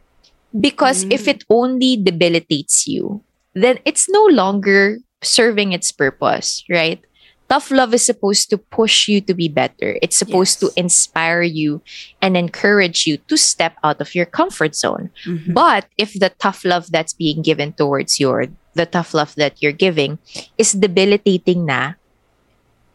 Because 0.58 1.04
if 1.08 1.26
it 1.28 1.44
only 1.48 1.96
debilitates 1.96 2.86
you, 2.86 3.22
then 3.54 3.78
it's 3.84 4.08
no 4.08 4.24
longer 4.26 4.98
serving 5.22 5.72
its 5.72 5.92
purpose, 5.92 6.64
right? 6.68 7.00
Tough 7.48 7.70
love 7.70 7.92
is 7.92 8.04
supposed 8.04 8.48
to 8.50 8.56
push 8.56 9.08
you 9.08 9.20
to 9.20 9.34
be 9.34 9.48
better. 9.48 9.98
It's 10.00 10.16
supposed 10.16 10.56
Yes. 10.56 10.72
to 10.72 10.80
inspire 10.80 11.42
you 11.42 11.82
and 12.20 12.36
encourage 12.36 13.06
you 13.06 13.18
to 13.28 13.36
step 13.36 13.76
out 13.84 14.00
of 14.00 14.14
your 14.14 14.24
comfort 14.24 14.72
zone. 14.74 15.10
Mhm. 15.28 15.52
But 15.52 15.84
if 15.98 16.16
the 16.16 16.32
tough 16.40 16.64
love 16.64 16.88
that's 16.88 17.12
being 17.12 17.42
given 17.44 17.72
towards 17.76 18.16
you 18.20 18.30
or 18.32 18.48
the 18.72 18.86
tough 18.88 19.12
love 19.12 19.36
that 19.36 19.60
you're 19.60 19.76
giving 19.76 20.16
is 20.56 20.72
debilitating 20.72 21.68
na, 21.68 22.00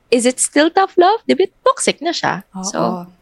is 0.09 0.25
it 0.25 0.39
still 0.39 0.69
tough 0.73 0.97
love? 0.97 1.21
Di 1.29 1.37
ba 1.37 1.45
toxic 1.61 2.01
na 2.01 2.09
siya? 2.09 2.41
So, 2.73 2.79
Oo. 2.81 3.16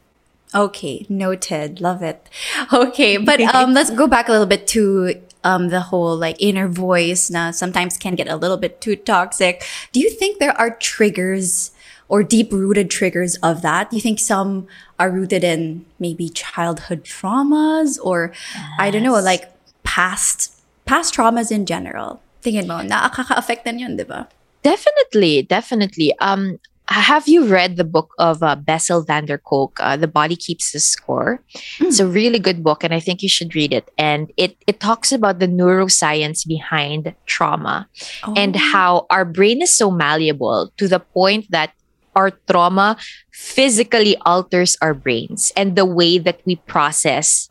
Okay, 0.56 1.06
noted. 1.10 1.82
Love 1.82 2.02
it. 2.02 2.30
Okay, 2.72 3.18
but 3.18 3.42
um, 3.54 3.74
let's 3.74 3.92
go 3.92 4.08
back 4.08 4.30
a 4.30 4.32
little 4.32 4.48
bit 4.48 4.68
to 4.68 5.14
um, 5.44 5.70
the 5.70 5.82
whole 5.82 6.18
like 6.18 6.36
inner 6.40 6.68
voice. 6.68 7.30
Now, 7.30 7.52
sometimes 7.52 7.98
can 7.98 8.16
get 8.16 8.28
a 8.28 8.36
little 8.36 8.58
bit 8.58 8.82
too 8.82 8.96
toxic. 8.96 9.64
Do 9.92 10.00
you 10.00 10.10
think 10.10 10.40
there 10.40 10.58
are 10.58 10.72
triggers 10.72 11.72
or 12.08 12.24
deep 12.24 12.52
rooted 12.52 12.90
triggers 12.90 13.36
of 13.38 13.62
that? 13.62 13.90
Do 13.90 13.96
you 13.96 14.02
think 14.02 14.20
some 14.20 14.68
are 15.00 15.12
rooted 15.12 15.44
in 15.44 15.86
maybe 16.00 16.30
childhood 16.30 17.04
traumas 17.04 17.98
or 18.02 18.34
I 18.80 18.92
don't 18.92 19.04
know, 19.04 19.20
like 19.20 19.52
past 19.84 20.54
past 20.86 21.14
traumas 21.14 21.52
in 21.52 21.66
general? 21.66 22.22
Tingin 22.42 22.68
mo, 22.68 22.82
nakaka-affect 22.82 23.66
din 23.66 23.80
yun, 23.80 23.98
di 23.98 24.04
ba? 24.04 24.30
Definitely, 24.62 25.42
definitely. 25.42 26.14
Um, 26.20 26.60
have 26.88 27.28
you 27.28 27.46
read 27.46 27.78
the 27.78 27.84
book 27.84 28.14
of 28.20 28.44
uh, 28.44 28.56
Bessel 28.56 29.04
van 29.04 29.26
der 29.26 29.38
Kolk, 29.38 29.80
uh, 29.80 29.98
"The 29.98 30.08
Body 30.08 30.36
Keeps 30.36 30.72
the 30.72 30.80
Score"? 30.80 31.42
It's 31.80 32.00
a 32.00 32.08
really 32.08 32.40
good 32.40 32.64
book, 32.64 32.84
and 32.84 32.94
I 32.94 33.00
think 33.00 33.22
you 33.22 33.30
should 33.30 33.56
read 33.56 33.74
it. 33.74 33.90
And 33.98 34.32
it 34.38 34.58
it 34.68 34.80
talks 34.80 35.12
about 35.12 35.40
the 35.40 35.48
neuroscience 35.48 36.48
behind 36.48 37.14
trauma 37.26 37.88
and 38.36 38.56
how 38.56 39.08
our 39.10 39.26
brain 39.26 39.62
is 39.62 39.74
so 39.76 39.90
malleable 39.92 40.72
to 40.78 40.88
the 40.88 41.00
point 41.00 41.50
that 41.52 41.74
our 42.16 42.32
trauma 42.48 42.98
physically 43.32 44.16
alters 44.26 44.78
our 44.82 44.94
brains 44.94 45.52
and 45.56 45.76
the 45.76 45.86
way 45.86 46.18
that 46.18 46.40
we 46.46 46.56
process 46.56 47.50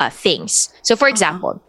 uh, 0.00 0.10
things. 0.10 0.68
So, 0.82 0.96
for 0.96 1.08
example, 1.08 1.62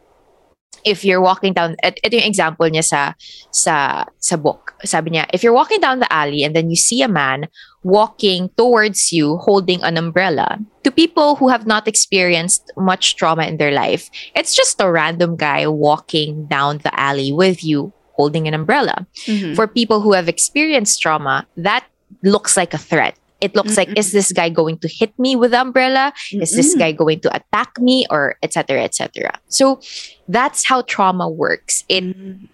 if 0.86 1.06
you're 1.06 1.22
walking 1.22 1.54
down, 1.54 1.76
et, 1.84 2.00
ito 2.04 2.18
yung 2.18 2.26
example 2.26 2.68
niya 2.70 2.84
sa, 2.84 3.14
sa, 3.52 4.06
sa 4.20 4.36
book. 4.38 4.74
Sabi 4.84 5.12
niya, 5.12 5.26
if 5.34 5.44
you're 5.44 5.54
walking 5.54 5.80
down 5.80 6.00
the 6.00 6.12
alley 6.12 6.44
and 6.44 6.56
then 6.56 6.70
you 6.70 6.76
see 6.76 7.02
a 7.02 7.08
man 7.08 7.48
walking 7.84 8.50
towards 8.58 9.12
you 9.12 9.38
holding 9.38 9.82
an 9.84 9.98
umbrella, 9.98 10.60
to 10.84 10.92
people 10.92 11.36
who 11.36 11.50
have 11.50 11.66
not 11.66 11.88
experienced 11.88 12.72
much 12.78 13.16
trauma 13.16 13.44
in 13.44 13.58
their 13.58 13.72
life, 13.72 14.10
it's 14.36 14.56
just 14.56 14.82
a 14.82 14.90
random 14.90 15.36
guy 15.36 15.68
walking 15.68 16.46
down 16.48 16.80
the 16.80 16.94
alley 17.00 17.32
with 17.32 17.64
you 17.64 17.94
holding 18.14 18.48
an 18.48 18.54
umbrella. 18.54 19.08
Mhm. 19.26 19.56
For 19.56 19.66
people 19.68 20.02
who 20.02 20.14
have 20.14 20.28
experienced 20.30 21.02
trauma, 21.02 21.48
that 21.58 21.86
looks 22.24 22.58
like 22.58 22.74
a 22.74 22.82
threat. 22.82 23.16
It 23.42 23.56
looks 23.56 23.76
like, 23.76 23.90
is 23.98 24.12
this 24.12 24.32
guy 24.32 24.50
going 24.50 24.78
to 24.80 24.88
hit 24.88 25.18
me 25.18 25.36
with 25.36 25.52
the 25.52 25.62
umbrella? 25.62 26.14
Is 26.32 26.56
this 26.56 26.76
guy 26.76 26.92
going 26.94 27.20
to 27.22 27.36
attack 27.36 27.80
me 27.82 28.06
or 28.10 28.36
etc. 28.44 28.84
etc. 28.84 29.34
So 29.50 29.82
that's 30.28 30.64
how 30.66 30.84
trauma 30.84 31.28
works. 31.28 31.84
It 31.90 32.04
Mm. 32.06 32.48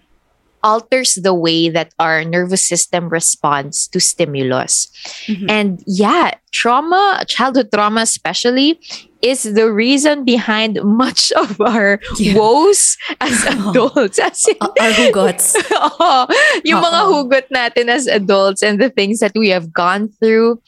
alters 0.64 1.14
the 1.14 1.32
way 1.34 1.68
that 1.70 1.94
our 2.00 2.24
nervous 2.24 2.66
system 2.66 3.08
responds 3.08 3.86
to 3.86 4.00
stimulus. 4.00 4.88
Mhm. 5.30 5.46
And 5.48 5.82
yeah, 5.86 6.32
trauma, 6.50 7.22
childhood 7.28 7.70
trauma 7.72 8.02
especially, 8.02 8.80
is 9.20 9.42
the 9.42 9.66
reason 9.72 10.24
behind 10.24 10.78
much 10.84 11.32
of 11.36 11.60
our 11.60 11.98
Yeah. 12.16 12.38
woes 12.38 12.96
as 13.20 13.44
adults. 13.50 14.18
As 14.18 14.46
in, 14.46 14.56
Uh, 14.60 14.70
our 14.78 14.92
hugots. 14.94 15.58
Oo. 15.74 16.26
yung 16.62 16.78
mga 16.82 17.00
hugot 17.10 17.46
natin 17.50 17.90
as 17.90 18.06
adults 18.06 18.62
and 18.62 18.78
the 18.78 18.90
things 18.90 19.18
that 19.18 19.34
we 19.34 19.48
have 19.50 19.72
gone 19.74 20.08
through, 20.22 20.62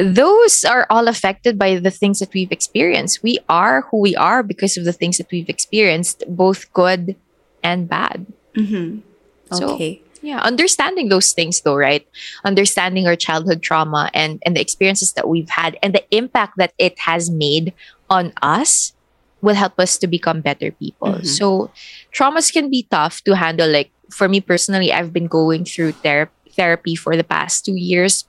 those 0.00 0.64
are 0.64 0.86
all 0.88 1.08
affected 1.08 1.58
by 1.58 1.76
the 1.78 1.90
things 1.90 2.18
that 2.20 2.32
we've 2.32 2.52
experienced. 2.52 3.22
We 3.22 3.38
are 3.48 3.84
who 3.90 4.00
we 4.00 4.16
are 4.16 4.42
because 4.42 4.76
of 4.76 4.84
the 4.84 4.92
things 4.96 5.18
that 5.18 5.28
we've 5.30 5.48
experienced, 5.48 6.24
both 6.28 6.72
good 6.72 7.16
and 7.62 7.88
bad. 7.88 8.26
Mhm. 8.56 9.02
So, 9.52 9.74
Okay. 9.76 10.00
Yeah, 10.22 10.38
understanding 10.40 11.08
those 11.08 11.32
things 11.32 11.60
though, 11.62 11.76
right? 11.76 12.06
Understanding 12.44 13.06
our 13.06 13.16
childhood 13.16 13.62
trauma 13.62 14.10
and 14.12 14.40
and 14.44 14.56
the 14.56 14.60
experiences 14.60 15.12
that 15.14 15.28
we've 15.28 15.48
had 15.48 15.78
and 15.82 15.94
the 15.94 16.04
impact 16.14 16.58
that 16.58 16.72
it 16.78 16.98
has 17.00 17.30
made 17.30 17.72
on 18.10 18.32
us 18.42 18.92
will 19.40 19.54
help 19.56 19.80
us 19.80 19.96
to 19.96 20.06
become 20.06 20.40
better 20.44 20.70
people. 20.72 21.16
Mhm. 21.16 21.26
So, 21.26 21.70
traumas 22.12 22.52
can 22.52 22.68
be 22.68 22.84
tough 22.90 23.24
to 23.24 23.32
handle 23.36 23.68
like 23.70 23.90
for 24.12 24.28
me 24.28 24.40
personally, 24.40 24.92
I've 24.92 25.12
been 25.12 25.28
going 25.30 25.64
through 25.64 25.92
ther- 26.04 26.28
therapy 26.52 26.94
for 26.96 27.16
the 27.16 27.24
past 27.24 27.64
2 27.64 27.76
years 27.78 28.26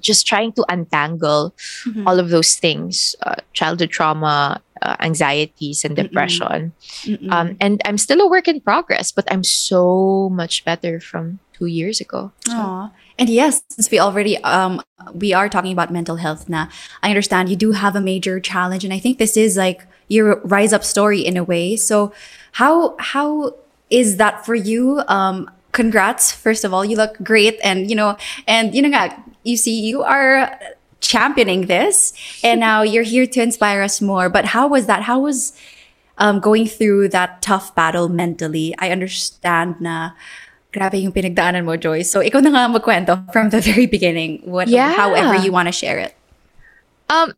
just 0.00 0.26
trying 0.26 0.50
to 0.50 0.64
untangle 0.68 1.54
Mhm. 1.86 2.02
all 2.08 2.18
of 2.18 2.30
those 2.30 2.56
things, 2.56 3.14
uh, 3.22 3.36
childhood 3.52 3.90
trauma, 3.90 4.58
uh, 4.84 4.96
anxieties 5.00 5.84
and 5.84 5.96
Mm-mm. 5.96 6.02
depression. 6.02 6.72
Mm-mm. 7.02 7.32
Um, 7.32 7.56
and 7.60 7.80
I'm 7.84 7.98
still 7.98 8.20
a 8.20 8.28
work 8.28 8.46
in 8.46 8.60
progress, 8.60 9.10
but 9.10 9.24
I'm 9.32 9.42
so 9.42 10.28
much 10.30 10.64
better 10.64 11.00
from 11.00 11.40
two 11.54 11.66
years 11.66 12.00
ago. 12.00 12.32
So, 12.46 12.52
Aw. 12.52 12.90
And 13.18 13.28
yes, 13.28 13.62
since 13.70 13.90
we 13.90 13.98
already 13.98 14.36
um 14.44 14.82
we 15.14 15.32
are 15.32 15.48
talking 15.48 15.72
about 15.72 15.90
mental 15.90 16.16
health 16.16 16.48
now, 16.48 16.68
I 17.02 17.08
understand 17.08 17.48
you 17.48 17.56
do 17.56 17.72
have 17.72 17.96
a 17.96 18.00
major 18.00 18.38
challenge, 18.40 18.84
and 18.84 18.92
I 18.92 18.98
think 18.98 19.18
this 19.18 19.36
is 19.36 19.56
like 19.56 19.86
your 20.08 20.40
rise 20.44 20.72
up 20.72 20.84
story 20.84 21.20
in 21.20 21.36
a 21.36 21.44
way. 21.44 21.76
So, 21.76 22.12
how 22.52 22.96
how 22.98 23.54
is 23.88 24.16
that 24.18 24.44
for 24.44 24.54
you? 24.54 25.02
Um, 25.08 25.50
congrats 25.72 26.30
first 26.30 26.64
of 26.64 26.74
all, 26.74 26.84
you 26.84 26.96
look 26.96 27.16
great, 27.22 27.58
and 27.62 27.88
you 27.88 27.96
know, 27.96 28.16
and 28.46 28.74
you 28.74 28.82
know, 28.82 29.08
you 29.44 29.56
see, 29.56 29.80
you 29.80 30.02
are 30.02 30.58
championing 31.04 31.66
this, 31.68 32.12
and 32.42 32.58
now 32.60 32.80
you're 32.82 33.04
here 33.04 33.26
to 33.26 33.42
inspire 33.42 33.82
us 33.84 34.00
more. 34.00 34.28
But 34.28 34.56
how 34.56 34.66
was 34.66 34.86
that? 34.86 35.02
How 35.04 35.20
was 35.20 35.52
um, 36.18 36.40
going 36.40 36.66
through 36.66 37.08
that 37.12 37.42
tough 37.42 37.74
battle 37.74 38.08
mentally? 38.08 38.74
I 38.78 38.90
understand 38.90 39.80
na 39.80 40.16
grabe 40.72 40.98
yung 40.98 41.12
pinagdaanan 41.12 41.64
mo, 41.68 41.76
Joy. 41.76 42.02
So, 42.02 42.18
ikaw 42.18 42.42
na 42.42 42.50
nga 42.50 42.64
magkwento 42.72 43.14
from 43.32 43.50
the 43.50 43.60
very 43.60 43.86
beginning. 43.86 44.42
What, 44.48 44.66
Yeah. 44.68 44.92
However 44.96 45.36
you 45.36 45.52
want 45.52 45.68
to 45.68 45.72
share 45.72 45.98
it. 45.98 46.16
um, 47.12 47.32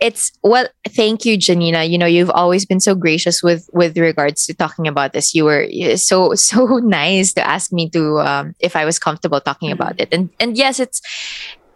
it's 0.00 0.32
well. 0.42 0.68
Thank 0.88 1.26
you, 1.26 1.36
Janina. 1.36 1.84
You 1.84 1.98
know, 1.98 2.06
you've 2.06 2.30
always 2.30 2.64
been 2.64 2.80
so 2.80 2.94
gracious 2.94 3.42
with 3.42 3.68
with 3.74 3.98
regards 3.98 4.46
to 4.46 4.54
talking 4.54 4.86
about 4.86 5.12
this. 5.12 5.34
You 5.34 5.44
were 5.44 5.66
so 5.96 6.32
so 6.38 6.78
nice 6.84 7.34
to 7.34 7.42
ask 7.42 7.72
me 7.72 7.90
to 7.90 8.20
um, 8.20 8.54
if 8.60 8.76
I 8.76 8.84
was 8.86 8.98
comfortable 8.98 9.40
talking 9.40 9.68
about 9.72 10.00
it. 10.00 10.08
And 10.12 10.30
and 10.38 10.56
yes, 10.56 10.78
it's 10.80 11.02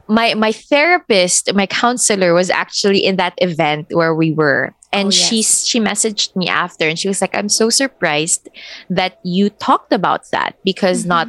my 0.09 0.35
my 0.35 0.53
therapist, 0.53 1.53
my 1.55 1.67
counselor 1.67 2.35
was 2.35 2.51
actually 2.51 3.05
in 3.05 3.17
that 3.17 3.35
event 3.39 3.89
where 3.91 4.15
we 4.15 4.33
were. 4.33 4.75
And 4.93 5.09
Oh, 5.09 5.11
she 5.11 5.37
yes. 5.37 5.67
she 5.67 5.81
messaged 5.81 6.37
me 6.37 6.49
after 6.49 6.87
and 6.87 6.99
she 6.99 7.09
was 7.09 7.21
like, 7.21 7.35
I'm 7.35 7.49
so 7.49 7.71
surprised 7.71 8.49
that 8.91 9.19
you 9.25 9.51
talked 9.51 9.93
about 9.93 10.31
that 10.31 10.57
because 10.65 11.01
mm-hmm. 11.01 11.09
not 11.09 11.29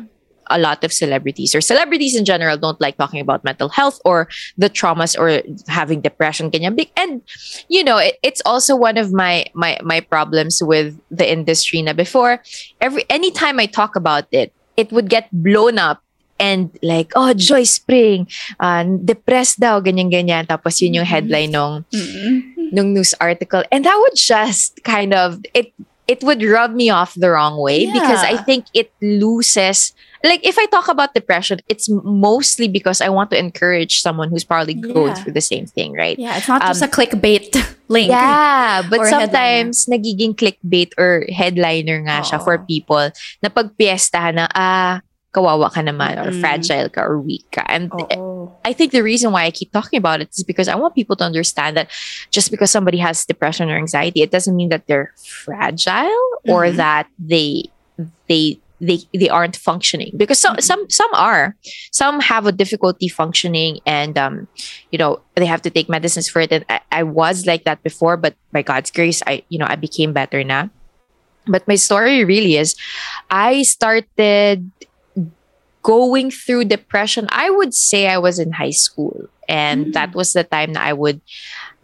a 0.51 0.59
lot 0.59 0.83
of 0.83 0.93
celebrities 0.93 1.55
or 1.55 1.61
celebrities 1.61 2.15
in 2.15 2.23
general 2.23 2.55
don't 2.57 2.79
like 2.79 2.97
talking 2.97 3.19
about 3.19 3.43
mental 3.43 3.69
health 3.69 3.99
or 4.05 4.29
the 4.57 4.69
traumas 4.69 5.17
or 5.17 5.41
having 5.67 6.01
depression. 6.01 6.51
And 6.53 7.21
you 7.67 7.83
know 7.83 7.97
it, 7.97 8.19
it's 8.21 8.41
also 8.45 8.75
one 8.75 8.97
of 8.97 9.11
my 9.11 9.45
my 9.53 9.79
my 9.83 9.99
problems 10.01 10.61
with 10.61 10.99
the 11.09 11.25
industry 11.25 11.81
na 11.81 11.93
before 11.93 12.43
every 12.81 13.03
anytime 13.09 13.59
i 13.59 13.65
talk 13.65 13.95
about 13.95 14.27
it 14.31 14.53
it 14.77 14.91
would 14.91 15.09
get 15.09 15.29
blown 15.31 15.79
up 15.79 16.04
and 16.39 16.71
like 16.83 17.11
oh 17.15 17.33
joy 17.33 17.63
spring 17.63 18.27
uh, 18.59 18.83
depressed 19.03 19.59
daw 19.59 19.79
ganyan 19.79 20.11
ganyan. 20.11 20.45
Tapos 20.47 20.81
yun 20.81 20.99
yung 20.99 21.07
headline 21.07 21.51
nung 21.51 21.85
nung 22.71 22.93
news 22.93 23.13
article. 23.21 23.63
And 23.71 23.85
that 23.85 23.95
would 23.97 24.15
just 24.15 24.81
kind 24.83 25.13
of 25.13 25.39
it 25.53 25.71
it 26.05 26.21
would 26.21 26.43
rub 26.43 26.69
me 26.75 26.89
off 26.93 27.17
the 27.17 27.31
wrong 27.33 27.57
way 27.57 27.89
because 27.89 28.21
I 28.21 28.37
Yeah. 28.37 28.45
think 28.45 28.65
it 28.77 28.93
loses 29.01 29.89
like 30.21 30.45
if 30.45 30.57
I 30.57 30.65
talk 30.69 30.85
about 30.89 31.13
depression 31.17 31.61
it's 31.69 31.89
mostly 31.89 32.67
because 32.67 33.01
I 33.01 33.09
want 33.09 33.29
to 33.33 33.37
encourage 33.41 34.01
someone 34.05 34.29
who's 34.29 34.45
probably 34.45 34.77
going 34.77 35.13
Yeah. 35.13 35.17
through 35.17 35.33
the 35.33 35.41
same 35.45 35.65
thing 35.65 35.93
right? 35.97 36.17
Yeah, 36.19 36.37
it's 36.37 36.45
not 36.49 36.61
just 36.61 36.81
Um, 36.81 36.89
a 36.89 36.91
clickbait 36.91 37.49
link. 37.89 38.09
Yeah, 38.13 38.81
but 38.85 39.01
sometimes 39.09 39.85
nagiging 39.89 40.37
clickbait 40.37 40.93
or 40.97 41.25
headliner 41.33 42.01
nga 42.05 42.21
siya 42.21 42.37
for 42.43 42.57
people 42.61 43.09
na 43.41 43.49
pagpiestahan 43.49 44.37
na 44.37 44.45
ah 44.53 45.01
kawawa 45.35 45.67
ka 45.67 45.83
naman 45.83 46.15
or 46.15 46.31
Mm. 46.31 46.39
fragile 46.39 46.87
ka 46.87 47.03
or 47.03 47.19
weak 47.19 47.43
ka. 47.51 47.67
And 47.67 47.91
Oo. 47.91 48.55
I 48.63 48.71
think 48.71 48.95
the 48.95 49.03
reason 49.03 49.35
why 49.35 49.43
I 49.43 49.51
keep 49.51 49.75
talking 49.75 49.99
about 49.99 50.23
it 50.23 50.31
is 50.31 50.47
because 50.47 50.71
I 50.71 50.79
want 50.79 50.95
people 50.95 51.19
to 51.19 51.27
understand 51.27 51.75
that 51.75 51.91
just 52.31 52.47
because 52.55 52.71
somebody 52.71 52.97
has 53.03 53.27
depression 53.27 53.67
or 53.67 53.75
anxiety, 53.75 54.23
it 54.23 54.31
doesn't 54.31 54.55
mean 54.55 54.71
that 54.71 54.87
they're 54.87 55.11
fragile 55.19 56.23
or 56.47 56.71
Mhm. 56.71 56.79
that 56.79 57.05
they 57.19 57.67
they 58.31 58.57
they 58.83 58.99
they 59.15 59.31
aren't 59.31 59.55
functioning 59.55 60.11
because 60.19 60.35
some 60.35 60.59
some 60.59 60.83
some 60.91 61.07
are 61.15 61.55
some 61.95 62.19
have 62.19 62.43
a 62.43 62.51
difficulty 62.51 63.07
functioning 63.07 63.79
and 63.87 64.19
um 64.19 64.51
you 64.91 64.99
know 64.99 65.23
they 65.39 65.47
have 65.47 65.63
to 65.63 65.71
take 65.71 65.87
medicines 65.87 66.27
for 66.27 66.43
it 66.43 66.51
and 66.51 66.67
I, 66.67 66.83
I 66.91 67.01
was 67.07 67.47
like 67.47 67.63
that 67.63 67.79
before 67.87 68.19
but 68.19 68.35
by 68.51 68.67
god's 68.67 68.91
grace 68.91 69.23
i 69.31 69.47
you 69.47 69.55
know 69.55 69.65
i 69.71 69.79
became 69.79 70.11
better 70.11 70.43
now 70.43 70.67
but 71.47 71.63
my 71.71 71.79
story 71.79 72.27
really 72.27 72.59
is 72.59 72.75
i 73.31 73.63
started 73.63 74.67
going 75.85 76.33
through 76.33 76.65
depression 76.65 77.29
i 77.29 77.45
would 77.53 77.69
say 77.77 78.09
i 78.09 78.17
was 78.17 78.41
in 78.41 78.51
high 78.57 78.73
school. 78.73 79.29
And 79.45 79.93
Mm. 79.93 79.93
that 79.93 80.17
was 80.17 80.33
the 80.33 80.41
time 80.41 80.73
that 80.73 80.81
i 80.81 80.89
would 80.89 81.21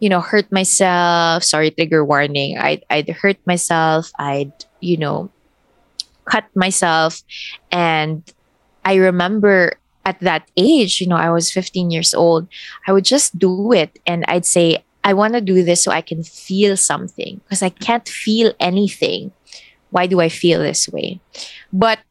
you 0.02 0.10
know 0.10 0.18
hurt 0.18 0.50
myself. 0.50 1.46
Sorry 1.46 1.70
trigger 1.70 2.02
warning. 2.02 2.58
I'd, 2.58 2.82
I'd 2.90 3.06
hurt 3.22 3.38
myself. 3.46 4.10
I'd 4.18 4.50
you 4.82 4.98
know 4.98 5.30
cut 6.26 6.50
myself. 6.58 7.22
And 7.70 8.26
i 8.82 8.98
remember 8.98 9.78
at 10.02 10.18
that 10.18 10.50
age 10.58 10.98
you 10.98 11.06
know 11.06 11.14
i 11.14 11.30
was 11.30 11.54
15 11.54 11.94
years 11.94 12.10
old 12.18 12.50
i 12.86 12.92
would 12.92 13.06
just 13.06 13.38
do 13.38 13.70
it. 13.70 14.02
And 14.10 14.26
i'd 14.26 14.42
say 14.42 14.82
i 15.06 15.14
want 15.14 15.38
to 15.38 15.40
do 15.40 15.62
this 15.62 15.86
so 15.86 15.94
i 15.94 16.02
can 16.02 16.26
feel 16.26 16.74
something. 16.74 17.38
Because 17.46 17.62
i 17.62 17.70
can't 17.70 18.10
feel 18.10 18.50
anything. 18.58 19.30
Why 19.94 20.10
do 20.10 20.18
i 20.18 20.26
feel 20.26 20.58
this 20.58 20.90
way? 20.90 21.22
But 21.70 22.02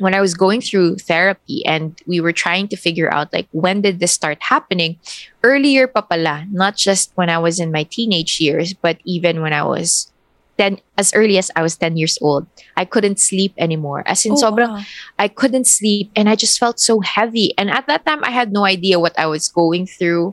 when 0.00 0.14
i 0.14 0.20
was 0.20 0.34
going 0.34 0.60
through 0.60 0.96
therapy 0.96 1.64
and 1.66 2.00
we 2.06 2.20
were 2.20 2.32
trying 2.32 2.66
to 2.68 2.76
figure 2.76 3.12
out 3.12 3.32
like 3.32 3.46
when 3.52 3.80
did 3.80 4.00
this 4.00 4.12
start 4.12 4.38
happening 4.40 4.98
earlier 5.44 5.86
papala, 5.86 6.48
not 6.50 6.76
just 6.76 7.12
when 7.14 7.28
i 7.28 7.38
was 7.38 7.60
in 7.60 7.70
my 7.70 7.84
teenage 7.84 8.40
years 8.40 8.72
but 8.74 8.98
even 9.04 9.40
when 9.40 9.52
i 9.52 9.62
was 9.62 10.10
10 10.58 10.76
as 10.98 11.14
early 11.14 11.38
as 11.38 11.50
i 11.56 11.62
was 11.62 11.76
10 11.76 11.96
years 11.96 12.18
old 12.20 12.44
i 12.76 12.84
couldn't 12.84 13.20
sleep 13.20 13.54
anymore 13.56 14.02
as 14.04 14.26
in 14.26 14.32
Oh, 14.32 14.36
sobrang 14.36 14.68
wow. 14.76 14.84
I 15.18 15.28
couldn't 15.28 15.66
sleep 15.66 16.10
and 16.16 16.28
I 16.28 16.34
just 16.36 16.58
felt 16.58 16.80
so 16.80 17.00
heavy. 17.00 17.52
And 17.60 17.68
at 17.70 17.86
that 17.88 18.04
time, 18.08 18.24
I 18.24 18.30
had 18.32 18.52
no 18.52 18.64
idea 18.64 18.96
what 19.00 19.12
I 19.20 19.26
was 19.28 19.48
going 19.52 19.84
through, 19.86 20.32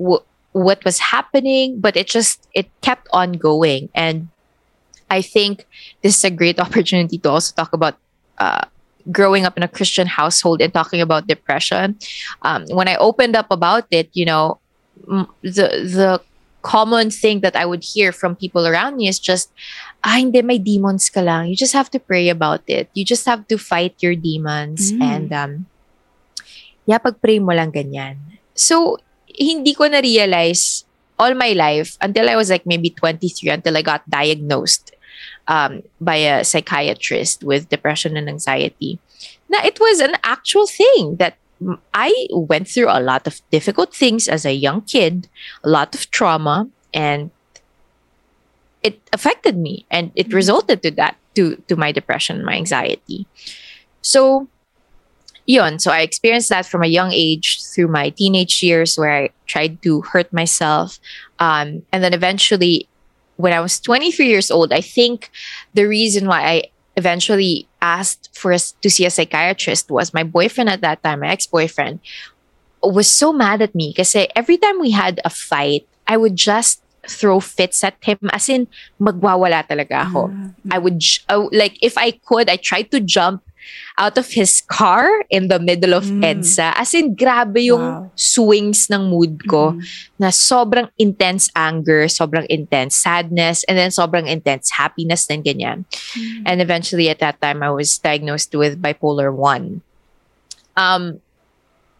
wh- 0.00 0.24
what 0.52 0.80
was 0.84 0.98
happening, 1.12 1.80
but 1.80 1.96
it 1.96 2.08
just, 2.08 2.48
it 2.56 2.68
kept 2.80 3.08
on 3.12 3.32
going. 3.36 3.88
And 3.94 4.28
I 5.10 5.20
think 5.20 5.66
this 6.02 6.16
is 6.16 6.24
a 6.24 6.30
great 6.32 6.60
opportunity 6.64 7.18
to 7.18 7.28
also 7.28 7.52
talk 7.54 7.72
about 7.72 7.96
uh, 8.38 8.64
growing 9.10 9.44
up 9.44 9.56
in 9.56 9.62
a 9.62 9.68
Christian 9.68 10.06
household 10.06 10.60
and 10.60 10.72
talking 10.72 11.00
about 11.00 11.26
depression. 11.26 11.98
Um, 12.42 12.66
when 12.70 12.88
I 12.88 12.96
opened 12.96 13.36
up 13.36 13.50
about 13.50 13.86
it, 13.90 14.10
you 14.12 14.24
know, 14.24 14.58
the, 15.42 15.66
the 15.82 16.20
common 16.62 17.10
thing 17.10 17.40
that 17.40 17.56
I 17.56 17.66
would 17.66 17.82
hear 17.82 18.12
from 18.12 18.36
people 18.36 18.66
around 18.66 18.96
me 18.96 19.08
is 19.08 19.18
just, 19.18 19.50
ah, 20.04 20.16
hindi, 20.16 20.42
may 20.42 20.58
demons 20.58 21.10
ka 21.10 21.20
lang. 21.20 21.48
You 21.48 21.56
just 21.56 21.74
have 21.74 21.90
to 21.90 21.98
pray 21.98 22.28
about 22.28 22.62
it. 22.66 22.88
You 22.94 23.04
just 23.04 23.26
have 23.26 23.46
to 23.48 23.58
fight 23.58 23.98
your 23.98 24.14
demons. 24.14 24.92
Mm. 24.92 25.02
And, 25.02 25.32
um, 25.32 25.52
yeah, 26.86 26.98
pag-pray 26.98 27.38
mo 27.38 27.52
lang 27.52 27.72
ganyan. 27.72 28.18
So, 28.54 28.98
hindi 29.26 29.74
ko 29.74 29.86
na-realize 29.86 30.84
all 31.18 31.34
my 31.34 31.52
life 31.52 31.96
until 32.00 32.28
I 32.28 32.36
was 32.36 32.50
like 32.50 32.66
maybe 32.66 32.90
23, 32.90 33.50
until 33.50 33.76
I 33.76 33.82
got 33.82 34.08
diagnosed 34.08 34.94
um, 35.52 35.82
by 36.00 36.16
a 36.16 36.44
psychiatrist 36.44 37.44
with 37.44 37.68
depression 37.68 38.16
and 38.16 38.28
anxiety. 38.28 38.98
Now, 39.52 39.60
it 39.64 39.76
was 39.78 40.00
an 40.00 40.16
actual 40.24 40.66
thing 40.66 41.16
that 41.20 41.36
I 41.94 42.10
went 42.32 42.66
through 42.72 42.88
a 42.88 42.98
lot 43.04 43.26
of 43.28 43.40
difficult 43.52 43.94
things 43.94 44.26
as 44.26 44.42
a 44.48 44.52
young 44.66 44.80
kid, 44.82 45.28
a 45.62 45.68
lot 45.68 45.94
of 45.94 46.10
trauma, 46.10 46.68
and 46.94 47.30
it 48.82 48.98
affected 49.12 49.56
me 49.56 49.86
and 49.90 50.10
it 50.14 50.28
Mhm. 50.28 50.34
resulted 50.34 50.82
to 50.82 50.90
that 50.98 51.14
to 51.36 51.56
to 51.68 51.76
my 51.76 51.92
depression 51.92 52.44
my 52.44 52.54
anxiety 52.58 53.24
so 54.02 54.48
yun 55.46 55.78
so 55.78 55.90
i 55.90 56.00
experienced 56.02 56.50
that 56.50 56.66
from 56.66 56.82
a 56.82 56.90
young 56.98 57.10
age 57.12 57.62
through 57.72 57.88
my 57.88 58.10
teenage 58.10 58.62
years 58.62 58.98
where 58.98 59.14
i 59.14 59.30
tried 59.46 59.80
to 59.82 60.02
hurt 60.12 60.32
myself 60.32 60.98
um, 61.38 61.82
and 61.92 62.02
then 62.04 62.12
eventually 62.14 62.86
when 63.42 63.52
i 63.52 63.58
was 63.58 63.82
23 63.82 64.26
years 64.26 64.50
old 64.50 64.72
i 64.72 64.80
think 64.80 65.30
the 65.74 65.84
reason 65.84 66.30
why 66.30 66.40
i 66.46 66.56
eventually 66.96 67.66
asked 67.82 68.30
for 68.30 68.52
us 68.52 68.72
to 68.78 68.88
see 68.88 69.04
a 69.04 69.10
psychiatrist 69.10 69.90
was 69.90 70.14
my 70.14 70.22
boyfriend 70.22 70.70
at 70.70 70.80
that 70.80 71.02
time 71.02 71.20
my 71.20 71.28
ex-boyfriend 71.34 71.98
was 72.82 73.10
so 73.10 73.32
mad 73.32 73.62
at 73.62 73.74
me 73.74 73.90
because 73.90 74.14
every 74.36 74.56
time 74.56 74.78
we 74.78 74.94
had 74.94 75.18
a 75.24 75.30
fight 75.30 75.82
i 76.06 76.16
would 76.16 76.36
just 76.36 76.82
throw 77.08 77.40
fits 77.40 77.82
at 77.82 77.98
him 78.02 78.18
as 78.30 78.48
in 78.48 78.68
magwawala 79.00 79.66
talaga 79.66 80.06
ako. 80.06 80.30
Ah, 80.30 80.54
I 80.70 80.78
would 80.78 81.02
j- 81.02 81.22
oh, 81.28 81.50
like 81.50 81.74
if 81.82 81.98
I 81.98 82.14
could, 82.14 82.46
I 82.48 82.56
tried 82.56 82.90
to 82.94 83.00
jump 83.02 83.42
out 83.98 84.16
of 84.16 84.32
his 84.32 84.62
car 84.66 85.06
in 85.28 85.48
the 85.48 85.60
middle 85.60 85.92
of 85.94 86.08
Mm. 86.08 86.24
EDSA. 86.24 86.72
As 86.76 86.94
in, 86.94 87.14
grabe 87.14 87.60
yung 87.60 87.82
Wow. 87.82 88.10
swings 88.16 88.88
ng 88.88 89.10
mood 89.10 89.44
ko 89.46 89.76
mhm. 89.76 89.84
na 90.18 90.28
sobrang 90.32 90.88
intense 90.96 91.50
anger, 91.54 92.08
sobrang 92.08 92.46
intense 92.48 92.96
sadness, 92.96 93.64
and 93.68 93.76
then 93.76 93.90
sobrang 93.92 94.26
intense 94.26 94.72
happiness 94.72 95.26
din 95.26 95.42
ganyan. 95.44 95.84
Mm. 96.16 96.42
And 96.46 96.56
eventually 96.60 97.08
at 97.08 97.20
that 97.20 97.40
time, 97.40 97.62
I 97.62 97.70
was 97.70 97.98
diagnosed 97.98 98.54
with 98.56 98.80
bipolar 98.80 99.32
1. 99.32 99.82
Um, 100.76 101.20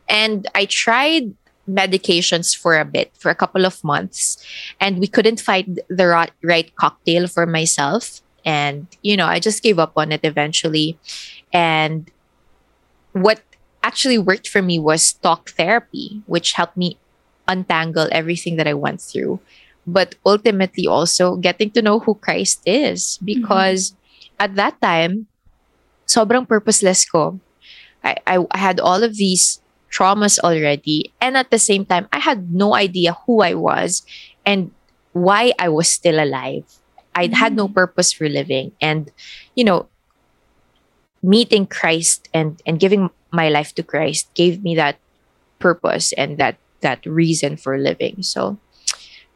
and 0.08 0.48
I 0.54 0.64
tried 0.64 1.34
medications 1.68 2.56
for 2.56 2.78
a 2.78 2.84
bit, 2.84 3.12
for 3.14 3.30
a 3.30 3.38
couple 3.38 3.64
of 3.64 3.82
months, 3.84 4.42
and 4.80 4.98
we 4.98 5.06
couldn't 5.06 5.40
find 5.40 5.80
the 5.88 6.06
right, 6.06 6.32
right 6.42 6.74
cocktail 6.76 7.28
for 7.28 7.46
myself. 7.46 8.20
And, 8.44 8.88
you 9.02 9.16
know, 9.16 9.26
I 9.26 9.38
just 9.38 9.62
gave 9.62 9.78
up 9.78 9.92
on 9.96 10.10
it 10.10 10.20
eventually. 10.24 10.98
And 11.52 12.10
what 13.12 13.42
actually 13.82 14.18
worked 14.18 14.48
for 14.48 14.62
me 14.62 14.78
was 14.78 15.12
talk 15.14 15.50
therapy, 15.50 16.22
which 16.26 16.52
helped 16.52 16.76
me 16.76 16.98
untangle 17.48 18.08
everything 18.12 18.56
that 18.56 18.66
I 18.66 18.74
went 18.74 19.00
through. 19.00 19.40
But 19.86 20.14
ultimately, 20.24 20.86
also 20.86 21.36
getting 21.36 21.70
to 21.72 21.82
know 21.82 21.98
who 21.98 22.14
Christ 22.14 22.62
is. 22.64 23.18
Because 23.24 23.94
at 24.38 24.54
that 24.56 24.80
time, 24.80 25.26
sobrang 26.06 26.46
purposeless 26.46 27.04
ko. 27.04 27.40
I, 28.04 28.16
I, 28.26 28.46
I 28.50 28.58
had 28.58 28.80
all 28.80 29.02
of 29.02 29.16
these 29.16 29.60
traumas 29.90 30.38
already. 30.38 31.12
And 31.20 31.36
at 31.36 31.50
the 31.50 31.58
same 31.58 31.84
time, 31.84 32.08
I 32.12 32.18
had 32.18 32.52
no 32.52 32.74
idea 32.74 33.16
who 33.26 33.42
I 33.42 33.54
was 33.54 34.02
and 34.46 34.70
why 35.12 35.52
I 35.58 35.68
was 35.68 35.88
still 35.88 36.22
alive. 36.22 36.64
I 37.14 37.28
had 37.32 37.54
no 37.54 37.66
mm-hmm. 37.66 37.74
purpose 37.74 38.12
for 38.12 38.28
living. 38.28 38.72
And, 38.80 39.10
you 39.54 39.64
know, 39.64 39.88
meeting 41.22 41.66
Christ 41.66 42.28
and, 42.34 42.60
and 42.66 42.78
giving 42.80 43.10
my 43.30 43.48
life 43.48 43.74
to 43.76 43.82
Christ 43.82 44.28
gave 44.34 44.62
me 44.62 44.74
that 44.76 44.98
purpose 45.58 46.12
and 46.14 46.38
that 46.38 46.56
that 46.80 47.04
reason 47.06 47.56
for 47.56 47.78
living. 47.78 48.22
So 48.22 48.58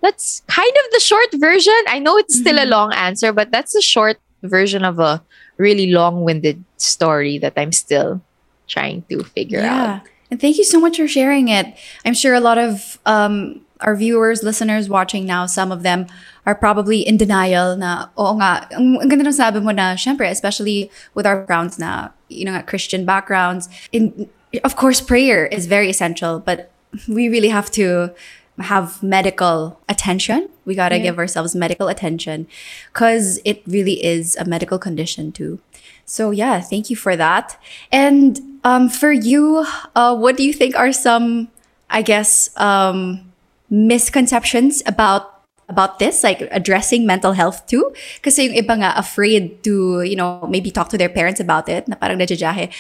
that's 0.03 0.42
kind 0.49 0.70
of 0.85 0.90
the 0.92 1.01
short 1.01 1.31
version. 1.35 1.79
I 1.88 1.99
know 2.01 2.18
it's 2.18 2.37
still 2.38 2.59
a 2.59 2.66
Mhm. 2.66 2.70
long 2.70 2.92
answer, 2.92 3.33
but 3.33 3.51
that's 3.51 3.75
a 3.75 3.83
short 3.83 4.18
version 4.42 4.85
of 4.85 4.99
a 4.99 5.22
really 5.57 5.90
long-winded 5.90 6.62
story 6.77 7.38
that 7.38 7.55
I'm 7.57 7.72
still 7.72 8.20
trying 8.68 9.03
to 9.09 9.22
figure 9.25 9.61
out. 9.61 9.64
Yeah. 9.64 10.01
And 10.31 10.40
thank 10.40 10.59
you 10.59 10.64
so 10.64 10.81
much 10.81 10.96
for 10.99 11.07
sharing 11.09 11.49
it. 11.49 11.66
I'm 12.05 12.14
sure 12.14 12.35
a 12.35 12.40
lot 12.40 12.59
of 12.59 12.99
um, 13.07 13.62
our 13.80 13.94
viewers, 13.94 14.42
listeners 14.42 14.88
watching 14.88 15.26
now, 15.26 15.46
some 15.46 15.70
of 15.70 15.82
them 15.82 16.06
are 16.46 16.54
probably 16.54 17.00
in 17.00 17.16
denial 17.16 17.76
na, 17.76 18.08
oo 18.18 18.34
nga, 18.40 18.66
ang, 18.72 19.00
ang 19.00 19.08
ganda 19.08 19.26
ng 19.28 19.32
sabi 19.32 19.60
mo 19.60 19.70
na, 19.70 19.94
syempre, 19.94 20.30
especially 20.30 20.90
with 21.14 21.26
our 21.26 21.40
backgrounds 21.44 21.78
na, 21.78 22.08
you 22.28 22.44
know, 22.44 22.60
Christian 22.62 23.04
backgrounds, 23.04 23.68
in, 23.92 24.28
of 24.64 24.76
course, 24.76 25.00
prayer 25.00 25.46
is 25.46 25.66
very 25.66 25.90
essential, 25.90 26.40
but 26.40 26.70
we 27.08 27.28
really 27.28 27.48
have 27.50 27.70
to 27.72 28.10
have 28.58 29.02
medical 29.02 29.78
attention. 29.88 30.48
We 30.64 30.74
got 30.74 30.88
to 30.88 30.96
Yeah. 30.96 31.12
give 31.12 31.18
ourselves 31.18 31.54
medical 31.54 31.88
attention 31.88 32.46
because 32.92 33.38
it 33.44 33.60
really 33.66 34.00
is 34.02 34.34
a 34.40 34.44
medical 34.48 34.78
condition 34.78 35.30
too. 35.30 35.60
So 36.06 36.30
yeah, 36.30 36.60
thank 36.64 36.88
you 36.88 36.96
for 36.96 37.16
that. 37.16 37.60
And 37.92 38.40
um, 38.64 38.88
for 38.88 39.12
you, 39.12 39.66
uh, 39.94 40.16
what 40.16 40.36
do 40.38 40.42
you 40.42 40.54
think 40.54 40.74
are 40.74 40.92
some, 40.92 41.48
I 41.90 42.00
guess, 42.00 42.48
um, 42.56 43.28
misconceptions 43.70 44.83
about 44.87 45.37
about 45.68 45.98
this, 45.98 46.22
like 46.22 46.46
addressing 46.50 47.07
mental 47.07 47.33
health 47.33 47.66
too? 47.66 47.92
Kasi 48.22 48.48
yung 48.48 48.55
iba 48.55 48.79
nga 48.79 48.94
afraid 48.96 49.62
to, 49.64 50.02
you 50.02 50.16
know, 50.16 50.46
maybe 50.48 50.70
talk 50.70 50.88
to 50.90 50.98
their 50.98 51.11
parents 51.11 51.40
about 51.40 51.68
it. 51.68 51.88
Na 51.88 51.96
parang 51.96 52.18
najajahe. 52.18 52.70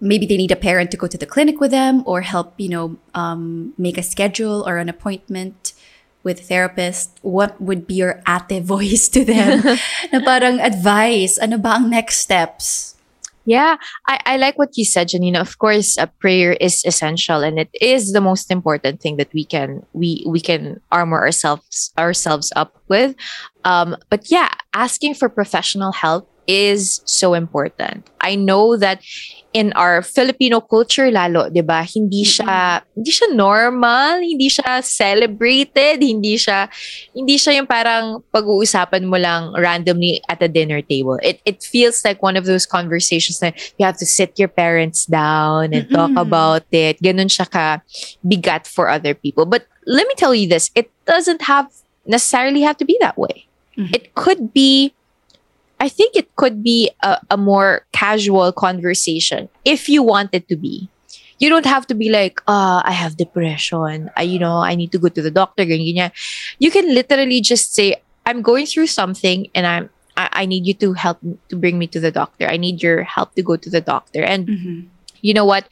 Maybe 0.00 0.26
they 0.26 0.36
need 0.36 0.52
a 0.52 0.58
parent 0.58 0.90
to 0.90 0.96
go 0.96 1.06
to 1.06 1.16
the 1.16 1.26
clinic 1.28 1.60
with 1.60 1.70
them 1.70 2.02
or 2.04 2.22
help, 2.22 2.54
you 2.58 2.68
know, 2.68 2.96
um, 3.14 3.72
make 3.78 3.96
a 3.96 4.02
schedule 4.02 4.64
or 4.66 4.76
an 4.76 4.88
appointment 4.88 5.72
with 6.24 6.48
therapist. 6.48 7.20
What 7.22 7.60
would 7.60 7.86
be 7.86 7.94
your 7.94 8.20
ate 8.28 8.64
voice 8.64 9.08
to 9.12 9.24
them? 9.24 9.62
na 10.12 10.20
parang 10.24 10.60
advice. 10.60 11.38
Ano 11.38 11.56
ba 11.58 11.76
ang 11.76 11.88
next 11.88 12.24
steps? 12.24 12.93
Yeah, 13.46 13.76
I, 14.08 14.20
I 14.24 14.36
like 14.38 14.56
what 14.58 14.76
you 14.76 14.84
said, 14.84 15.08
Janina. 15.08 15.40
Of 15.40 15.58
course, 15.58 15.98
a 15.98 16.06
prayer 16.06 16.54
is 16.54 16.82
essential, 16.84 17.42
and 17.42 17.58
it 17.58 17.68
is 17.80 18.12
the 18.12 18.20
most 18.20 18.50
important 18.50 19.00
thing 19.02 19.16
that 19.18 19.32
we 19.34 19.44
can 19.44 19.84
we 19.92 20.24
we 20.26 20.40
can 20.40 20.80
armor 20.90 21.18
ourselves 21.20 21.92
ourselves 21.98 22.52
up 22.56 22.80
with. 22.88 23.14
Um, 23.64 23.96
but 24.08 24.30
yeah, 24.30 24.48
asking 24.72 25.14
for 25.14 25.28
professional 25.28 25.92
help 25.92 26.28
is 26.46 27.00
so 27.04 27.34
important. 27.34 28.08
I 28.20 28.34
know 28.36 28.76
that 28.76 29.00
in 29.54 29.70
our 29.78 30.02
Filipino 30.02 30.58
culture 30.60 31.08
lalo, 31.14 31.46
'di 31.46 31.62
ba? 31.62 31.86
Hindi 31.86 32.26
siya 32.26 32.82
hindi 32.96 33.12
siya 33.14 33.30
normal, 33.32 34.18
hindi 34.18 34.50
siya 34.50 34.82
celebrated, 34.82 36.02
hindi 36.02 36.34
siya 36.34 36.66
hindi 37.14 37.38
siya 37.38 37.62
yung 37.62 37.70
parang 37.70 38.20
pag-uusapan 38.34 39.06
mo 39.06 39.14
lang 39.14 39.54
randomly 39.54 40.18
at 40.26 40.42
a 40.42 40.50
dinner 40.50 40.82
table. 40.82 41.22
It 41.22 41.38
it 41.46 41.62
feels 41.62 42.02
like 42.02 42.18
one 42.20 42.34
of 42.34 42.50
those 42.50 42.66
conversations 42.66 43.38
that 43.38 43.54
you 43.78 43.86
have 43.86 43.96
to 44.02 44.08
sit 44.08 44.34
your 44.36 44.50
parents 44.50 45.06
down 45.06 45.70
and 45.70 45.86
talk 45.86 46.12
about 46.18 46.66
it. 46.74 46.98
Ganun 46.98 47.30
siya 47.30 47.46
ka 47.46 47.78
bigat 48.26 48.66
for 48.66 48.90
other 48.90 49.14
people. 49.14 49.46
But 49.46 49.70
let 49.86 50.08
me 50.10 50.18
tell 50.18 50.34
you 50.34 50.50
this, 50.50 50.74
it 50.74 50.90
doesn't 51.06 51.46
have 51.46 51.70
necessarily 52.08 52.66
have 52.66 52.76
to 52.82 52.84
be 52.84 52.98
that 53.00 53.16
way. 53.16 53.46
It 53.76 54.14
could 54.14 54.54
be 54.54 54.94
I 55.80 55.88
think 55.88 56.16
it 56.16 56.34
could 56.36 56.62
be 56.62 56.90
a, 57.02 57.18
a 57.30 57.36
more 57.36 57.84
casual 57.92 58.52
conversation 58.52 59.48
if 59.64 59.88
you 59.88 60.02
want 60.02 60.30
it 60.32 60.48
to 60.48 60.56
be. 60.56 60.88
You 61.38 61.50
don't 61.50 61.66
have 61.66 61.86
to 61.88 61.94
be 61.94 62.08
like, 62.10 62.40
uh, 62.46 62.80
I 62.84 62.92
have 62.92 63.16
depression. 63.16 64.08
I, 64.16 64.22
you 64.22 64.38
know, 64.38 64.58
I 64.62 64.76
need 64.76 64.92
to 64.92 64.98
go 64.98 65.08
to 65.08 65.20
the 65.20 65.30
doctor. 65.32 65.64
ganyan. 65.66 66.12
You 66.58 66.70
can 66.70 66.94
literally 66.94 67.40
just 67.40 67.74
say, 67.74 67.96
I'm 68.24 68.40
going 68.40 68.66
through 68.66 68.86
something 68.86 69.48
and 69.54 69.66
I'm 69.66 69.90
I, 70.16 70.28
I 70.32 70.46
need 70.46 70.64
you 70.64 70.74
to 70.74 70.92
help 70.94 71.18
to 71.50 71.56
bring 71.56 71.76
me 71.76 71.88
to 71.88 71.98
the 71.98 72.12
doctor. 72.12 72.46
I 72.46 72.56
need 72.56 72.80
your 72.82 73.02
help 73.02 73.34
to 73.34 73.42
go 73.42 73.56
to 73.56 73.68
the 73.68 73.80
doctor. 73.82 74.22
And 74.22 74.46
Mhm. 74.46 74.86
you 75.26 75.34
know 75.34 75.44
what? 75.44 75.66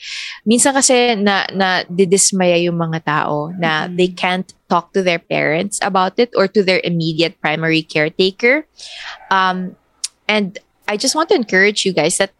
Minsan 0.45 0.75
kasi 0.75 1.15
na, 1.15 1.47
na 1.55 1.85
didismaya 1.87 2.59
yung 2.59 2.77
mga 2.77 3.05
tao 3.07 3.55
na 3.55 3.87
Mhm. 3.87 3.97
they 3.97 4.09
can't 4.11 4.51
talk 4.69 4.91
to 4.99 5.01
their 5.03 5.21
parents 5.23 5.79
about 5.81 6.19
it 6.19 6.35
or 6.35 6.49
to 6.51 6.61
their 6.67 6.81
immediate 6.83 7.38
primary 7.41 7.87
caretaker. 7.87 8.67
Um, 9.31 9.77
and 10.29 10.59
I 10.89 10.97
just 10.97 11.15
want 11.15 11.29
to 11.31 11.35
encourage 11.37 11.85
you 11.87 11.93
guys 11.93 12.19
that 12.19 12.33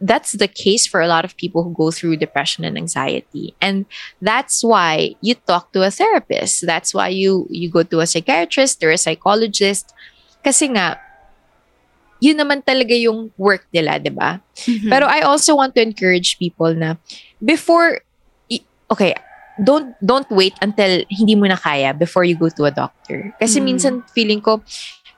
that's 0.00 0.32
the 0.38 0.46
case 0.46 0.86
for 0.86 1.00
a 1.02 1.08
lot 1.10 1.24
of 1.26 1.36
people 1.36 1.64
who 1.66 1.74
go 1.74 1.90
through 1.90 2.16
depression 2.16 2.62
and 2.64 2.78
anxiety. 2.78 3.54
And 3.60 3.84
that's 4.22 4.62
why 4.62 5.16
you 5.20 5.34
talk 5.34 5.72
to 5.74 5.82
a 5.82 5.90
therapist. 5.90 6.62
That's 6.66 6.94
why 6.94 7.08
you 7.10 7.46
you 7.50 7.68
go 7.70 7.82
to 7.82 8.00
a 8.00 8.06
psychiatrist 8.06 8.78
or 8.84 8.90
a 8.94 8.98
psychologist. 8.98 9.90
Kasi 10.46 10.70
nga, 10.70 11.02
yun 12.22 12.38
naman 12.38 12.62
talaga 12.62 12.94
yung 12.94 13.30
work 13.38 13.66
nila, 13.74 13.98
di 13.98 14.10
ba? 14.10 14.38
Mhm. 14.66 14.86
Pero 14.90 15.06
I 15.06 15.26
also 15.26 15.54
want 15.58 15.74
to 15.74 15.82
encourage 15.82 16.38
people 16.38 16.70
na 16.74 16.94
before 17.42 17.98
okay, 18.88 19.12
don't 19.60 19.92
don't 20.00 20.30
wait 20.30 20.54
until 20.62 21.02
hindi 21.10 21.34
mo 21.34 21.50
na 21.50 21.58
kaya 21.58 21.92
before 21.92 22.22
you 22.24 22.38
go 22.38 22.48
to 22.48 22.64
a 22.64 22.72
doctor. 22.72 23.34
Kasi 23.42 23.58
Mm. 23.60 23.64
minsan 23.66 23.94
feeling 24.14 24.40
ko 24.40 24.62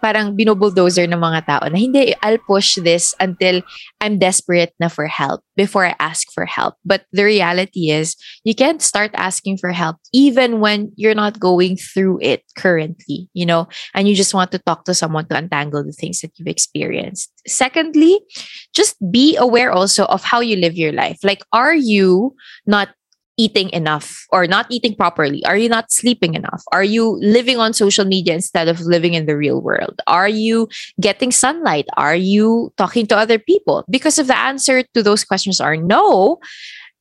parang 0.00 0.36
binobulldozer 0.36 1.04
ng 1.06 1.20
mga 1.20 1.46
tao 1.46 1.64
na 1.68 1.78
hindi, 1.78 2.12
I'll 2.24 2.40
push 2.40 2.76
this 2.80 3.14
until 3.20 3.62
I'm 4.00 4.18
desperate 4.18 4.72
na 4.80 4.88
for 4.88 5.06
help 5.06 5.44
before 5.56 5.86
I 5.86 5.94
ask 6.00 6.32
for 6.32 6.44
help. 6.44 6.74
But 6.84 7.04
the 7.12 7.24
reality 7.24 7.90
is 7.90 8.16
you 8.44 8.54
can't 8.54 8.82
start 8.82 9.12
asking 9.14 9.58
for 9.58 9.70
help 9.70 9.96
even 10.12 10.60
when 10.60 10.92
you're 10.96 11.14
not 11.14 11.38
going 11.38 11.76
through 11.76 12.18
it 12.22 12.42
currently, 12.56 13.28
you 13.34 13.44
know, 13.44 13.68
and 13.94 14.08
you 14.08 14.14
just 14.14 14.34
want 14.34 14.52
to 14.52 14.58
talk 14.58 14.84
to 14.84 14.94
someone 14.94 15.26
to 15.28 15.36
untangle 15.36 15.84
the 15.84 15.92
things 15.92 16.20
that 16.20 16.32
you've 16.36 16.48
experienced. 16.48 17.30
Secondly, 17.46 18.20
just 18.74 18.96
be 19.10 19.36
aware 19.36 19.70
also 19.70 20.04
of 20.06 20.24
how 20.24 20.40
you 20.40 20.56
live 20.56 20.76
your 20.76 20.92
life. 20.92 21.18
Like, 21.22 21.42
are 21.52 21.74
you 21.74 22.34
not 22.66 22.88
eating 23.40 23.72
enough 23.72 24.28
or 24.28 24.44
not 24.44 24.68
eating 24.68 24.92
properly? 24.92 25.40
Are 25.48 25.56
you 25.56 25.72
not 25.72 25.88
sleeping 25.88 26.36
enough? 26.36 26.60
Are 26.76 26.84
you 26.84 27.16
living 27.24 27.56
on 27.56 27.72
social 27.72 28.04
media 28.04 28.36
instead 28.36 28.68
of 28.68 28.84
living 28.84 29.16
in 29.16 29.24
the 29.24 29.32
real 29.36 29.64
world? 29.64 29.96
Are 30.04 30.28
you 30.28 30.68
getting 31.00 31.32
sunlight? 31.32 31.88
Are 31.96 32.14
you 32.14 32.68
talking 32.76 33.08
to 33.08 33.16
other 33.16 33.40
people? 33.40 33.88
Because 33.88 34.20
if 34.20 34.28
the 34.28 34.36
answer 34.36 34.84
to 34.92 35.00
those 35.02 35.24
questions 35.24 35.56
are 35.60 35.76
no, 35.80 36.36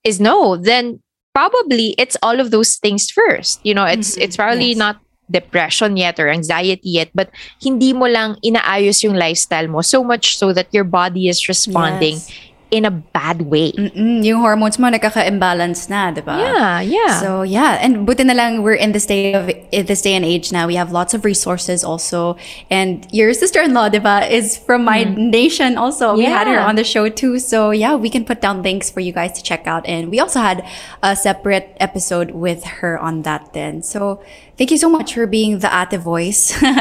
is 0.08 0.24
no, 0.24 0.56
then 0.56 1.04
probably 1.36 1.94
it's 2.00 2.16
all 2.24 2.40
of 2.40 2.52
those 2.56 2.80
things 2.80 3.12
first. 3.12 3.60
You 3.68 3.76
know, 3.76 3.84
it's 3.84 4.16
Mhm, 4.16 4.24
it's 4.24 4.38
probably 4.40 4.72
yes. 4.72 4.80
not 4.80 4.96
depression 5.30 5.94
yet 5.94 6.18
or 6.18 6.26
anxiety 6.26 6.98
yet, 6.98 7.14
but 7.14 7.30
hindi 7.62 7.94
mo 7.94 8.10
lang 8.10 8.42
inaayos 8.42 9.04
yung 9.06 9.14
lifestyle 9.14 9.70
mo 9.70 9.82
so 9.86 10.02
much 10.02 10.40
so 10.40 10.50
that 10.54 10.74
your 10.74 10.84
body 10.88 11.30
is 11.30 11.46
responding 11.46 12.18
Yes. 12.18 12.49
In 12.72 12.86
a 12.86 12.92
bad 12.92 13.44
way. 13.44 13.72
Mm-mm, 13.72 14.24
yung 14.24 14.42
hormones 14.42 14.78
mo 14.78 14.90
nagkaka-imbalance 14.90 15.90
na, 15.90 16.12
di 16.12 16.22
ba? 16.22 16.38
Yeah, 16.38 16.82
yeah. 16.82 17.20
So 17.20 17.42
yeah, 17.42 17.82
and 17.82 18.06
buti 18.06 18.24
na 18.24 18.34
lang 18.34 18.62
we're 18.62 18.78
in 18.78 18.92
this 18.92 19.06
day 19.06 19.34
of 19.34 19.50
in 19.50 19.86
this 19.86 20.02
day 20.02 20.14
and 20.14 20.24
age 20.24 20.52
now. 20.52 20.68
We 20.68 20.76
have 20.76 20.92
lots 20.92 21.14
of 21.14 21.26
resources 21.26 21.84
also, 21.84 22.38
and 22.70 23.08
your 23.12 23.34
sister-in-law, 23.34 23.90
diba, 23.90 24.30
is 24.30 24.58
from 24.58 24.84
my 24.86 25.06
mm. 25.06 25.34
nation 25.34 25.78
also. 25.78 26.16
We 26.16 26.26
had 26.26 26.48
her. 26.48 26.60
On 26.60 26.76
the 26.76 26.84
show 26.84 27.10
too. 27.10 27.40
So 27.40 27.72
yeah, 27.72 27.96
we 27.96 28.10
can 28.10 28.26
put 28.26 28.42
down 28.42 28.62
links 28.62 28.92
for 28.92 29.00
you 29.00 29.14
guys 29.14 29.34
to 29.34 29.42
check 29.42 29.66
out, 29.66 29.88
and 29.88 30.12
we 30.12 30.20
also 30.20 30.40
had 30.40 30.62
a 31.02 31.16
separate 31.16 31.76
episode 31.80 32.32
with 32.32 32.64
her 32.82 33.00
on 33.00 33.24
that. 33.24 33.54
Then 33.54 33.82
so. 33.82 34.22
Thank 34.60 34.72
you 34.72 34.78
so 34.78 34.90
much 34.90 35.14
for 35.14 35.26
being 35.26 35.60
the 35.60 35.72
Ate 35.72 35.98
voice 36.02 36.52
in 36.62 36.76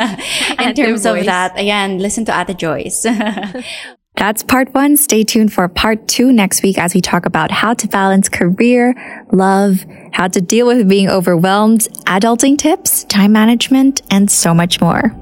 Ate 0.58 0.74
terms 0.74 1.06
of 1.06 1.14
that. 1.30 1.54
Again, 1.54 1.98
listen 2.02 2.24
to 2.24 2.34
Ate 2.34 2.58
Joyce. 2.58 3.06
That's 4.18 4.42
part 4.42 4.74
one. 4.74 4.96
Stay 4.96 5.22
tuned 5.22 5.52
for 5.52 5.68
part 5.68 6.08
two 6.08 6.32
next 6.32 6.64
week 6.64 6.76
as 6.76 6.92
we 6.92 7.00
talk 7.00 7.24
about 7.24 7.52
how 7.52 7.72
to 7.74 7.86
balance 7.86 8.28
career, 8.28 8.96
love, 9.30 9.86
how 10.10 10.26
to 10.26 10.40
deal 10.40 10.66
with 10.66 10.88
being 10.88 11.08
overwhelmed, 11.08 11.82
adulting 12.04 12.58
tips, 12.58 13.04
time 13.04 13.30
management, 13.30 14.02
and 14.10 14.28
so 14.28 14.52
much 14.52 14.80
more. 14.80 15.14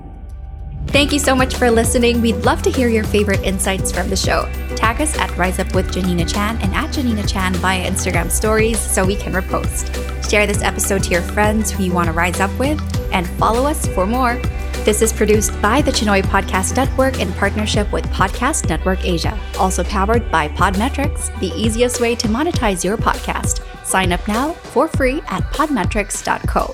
Thank 0.88 1.12
you 1.12 1.18
so 1.18 1.36
much 1.36 1.56
for 1.56 1.70
listening. 1.70 2.22
We'd 2.22 2.36
love 2.36 2.62
to 2.62 2.70
hear 2.70 2.88
your 2.88 3.04
favorite 3.04 3.42
insights 3.42 3.92
from 3.92 4.08
the 4.08 4.16
show. 4.16 4.48
Tag 4.76 5.00
us 5.00 5.16
at 5.18 5.36
Rise 5.36 5.58
Up 5.58 5.74
with 5.74 5.92
Janina 5.92 6.24
Chan 6.24 6.56
and 6.62 6.74
at 6.74 6.92
Janina 6.92 7.26
Chan 7.26 7.54
via 7.54 7.90
Instagram 7.90 8.30
stories 8.30 8.78
so 8.80 9.04
we 9.04 9.16
can 9.16 9.32
repost. 9.32 9.92
Share 10.30 10.46
this 10.46 10.62
episode 10.62 11.02
to 11.04 11.10
your 11.10 11.22
friends 11.22 11.70
who 11.70 11.84
you 11.84 11.92
want 11.92 12.06
to 12.06 12.12
rise 12.12 12.40
up 12.40 12.56
with 12.58 12.80
and 13.12 13.26
follow 13.30 13.66
us 13.66 13.86
for 13.88 14.06
more. 14.06 14.40
This 14.84 15.02
is 15.02 15.12
produced 15.12 15.60
by 15.60 15.82
the 15.82 15.90
Chinoy 15.90 16.22
Podcast 16.22 16.76
Network 16.76 17.20
in 17.20 17.32
partnership 17.32 17.92
with 17.92 18.04
Podcast 18.06 18.68
Network 18.68 19.04
Asia. 19.04 19.38
Also 19.58 19.82
powered 19.84 20.30
by 20.30 20.48
Podmetrics, 20.48 21.36
the 21.40 21.48
easiest 21.48 22.00
way 22.00 22.14
to 22.14 22.28
monetize 22.28 22.84
your 22.84 22.96
podcast. 22.96 23.62
Sign 23.84 24.12
up 24.12 24.26
now 24.28 24.52
for 24.52 24.88
free 24.88 25.20
at 25.26 25.42
podmetrics.co. 25.52 26.72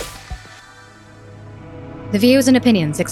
The 2.12 2.18
views 2.18 2.46
and 2.46 2.58
opinions 2.58 3.00
expressed 3.00 3.10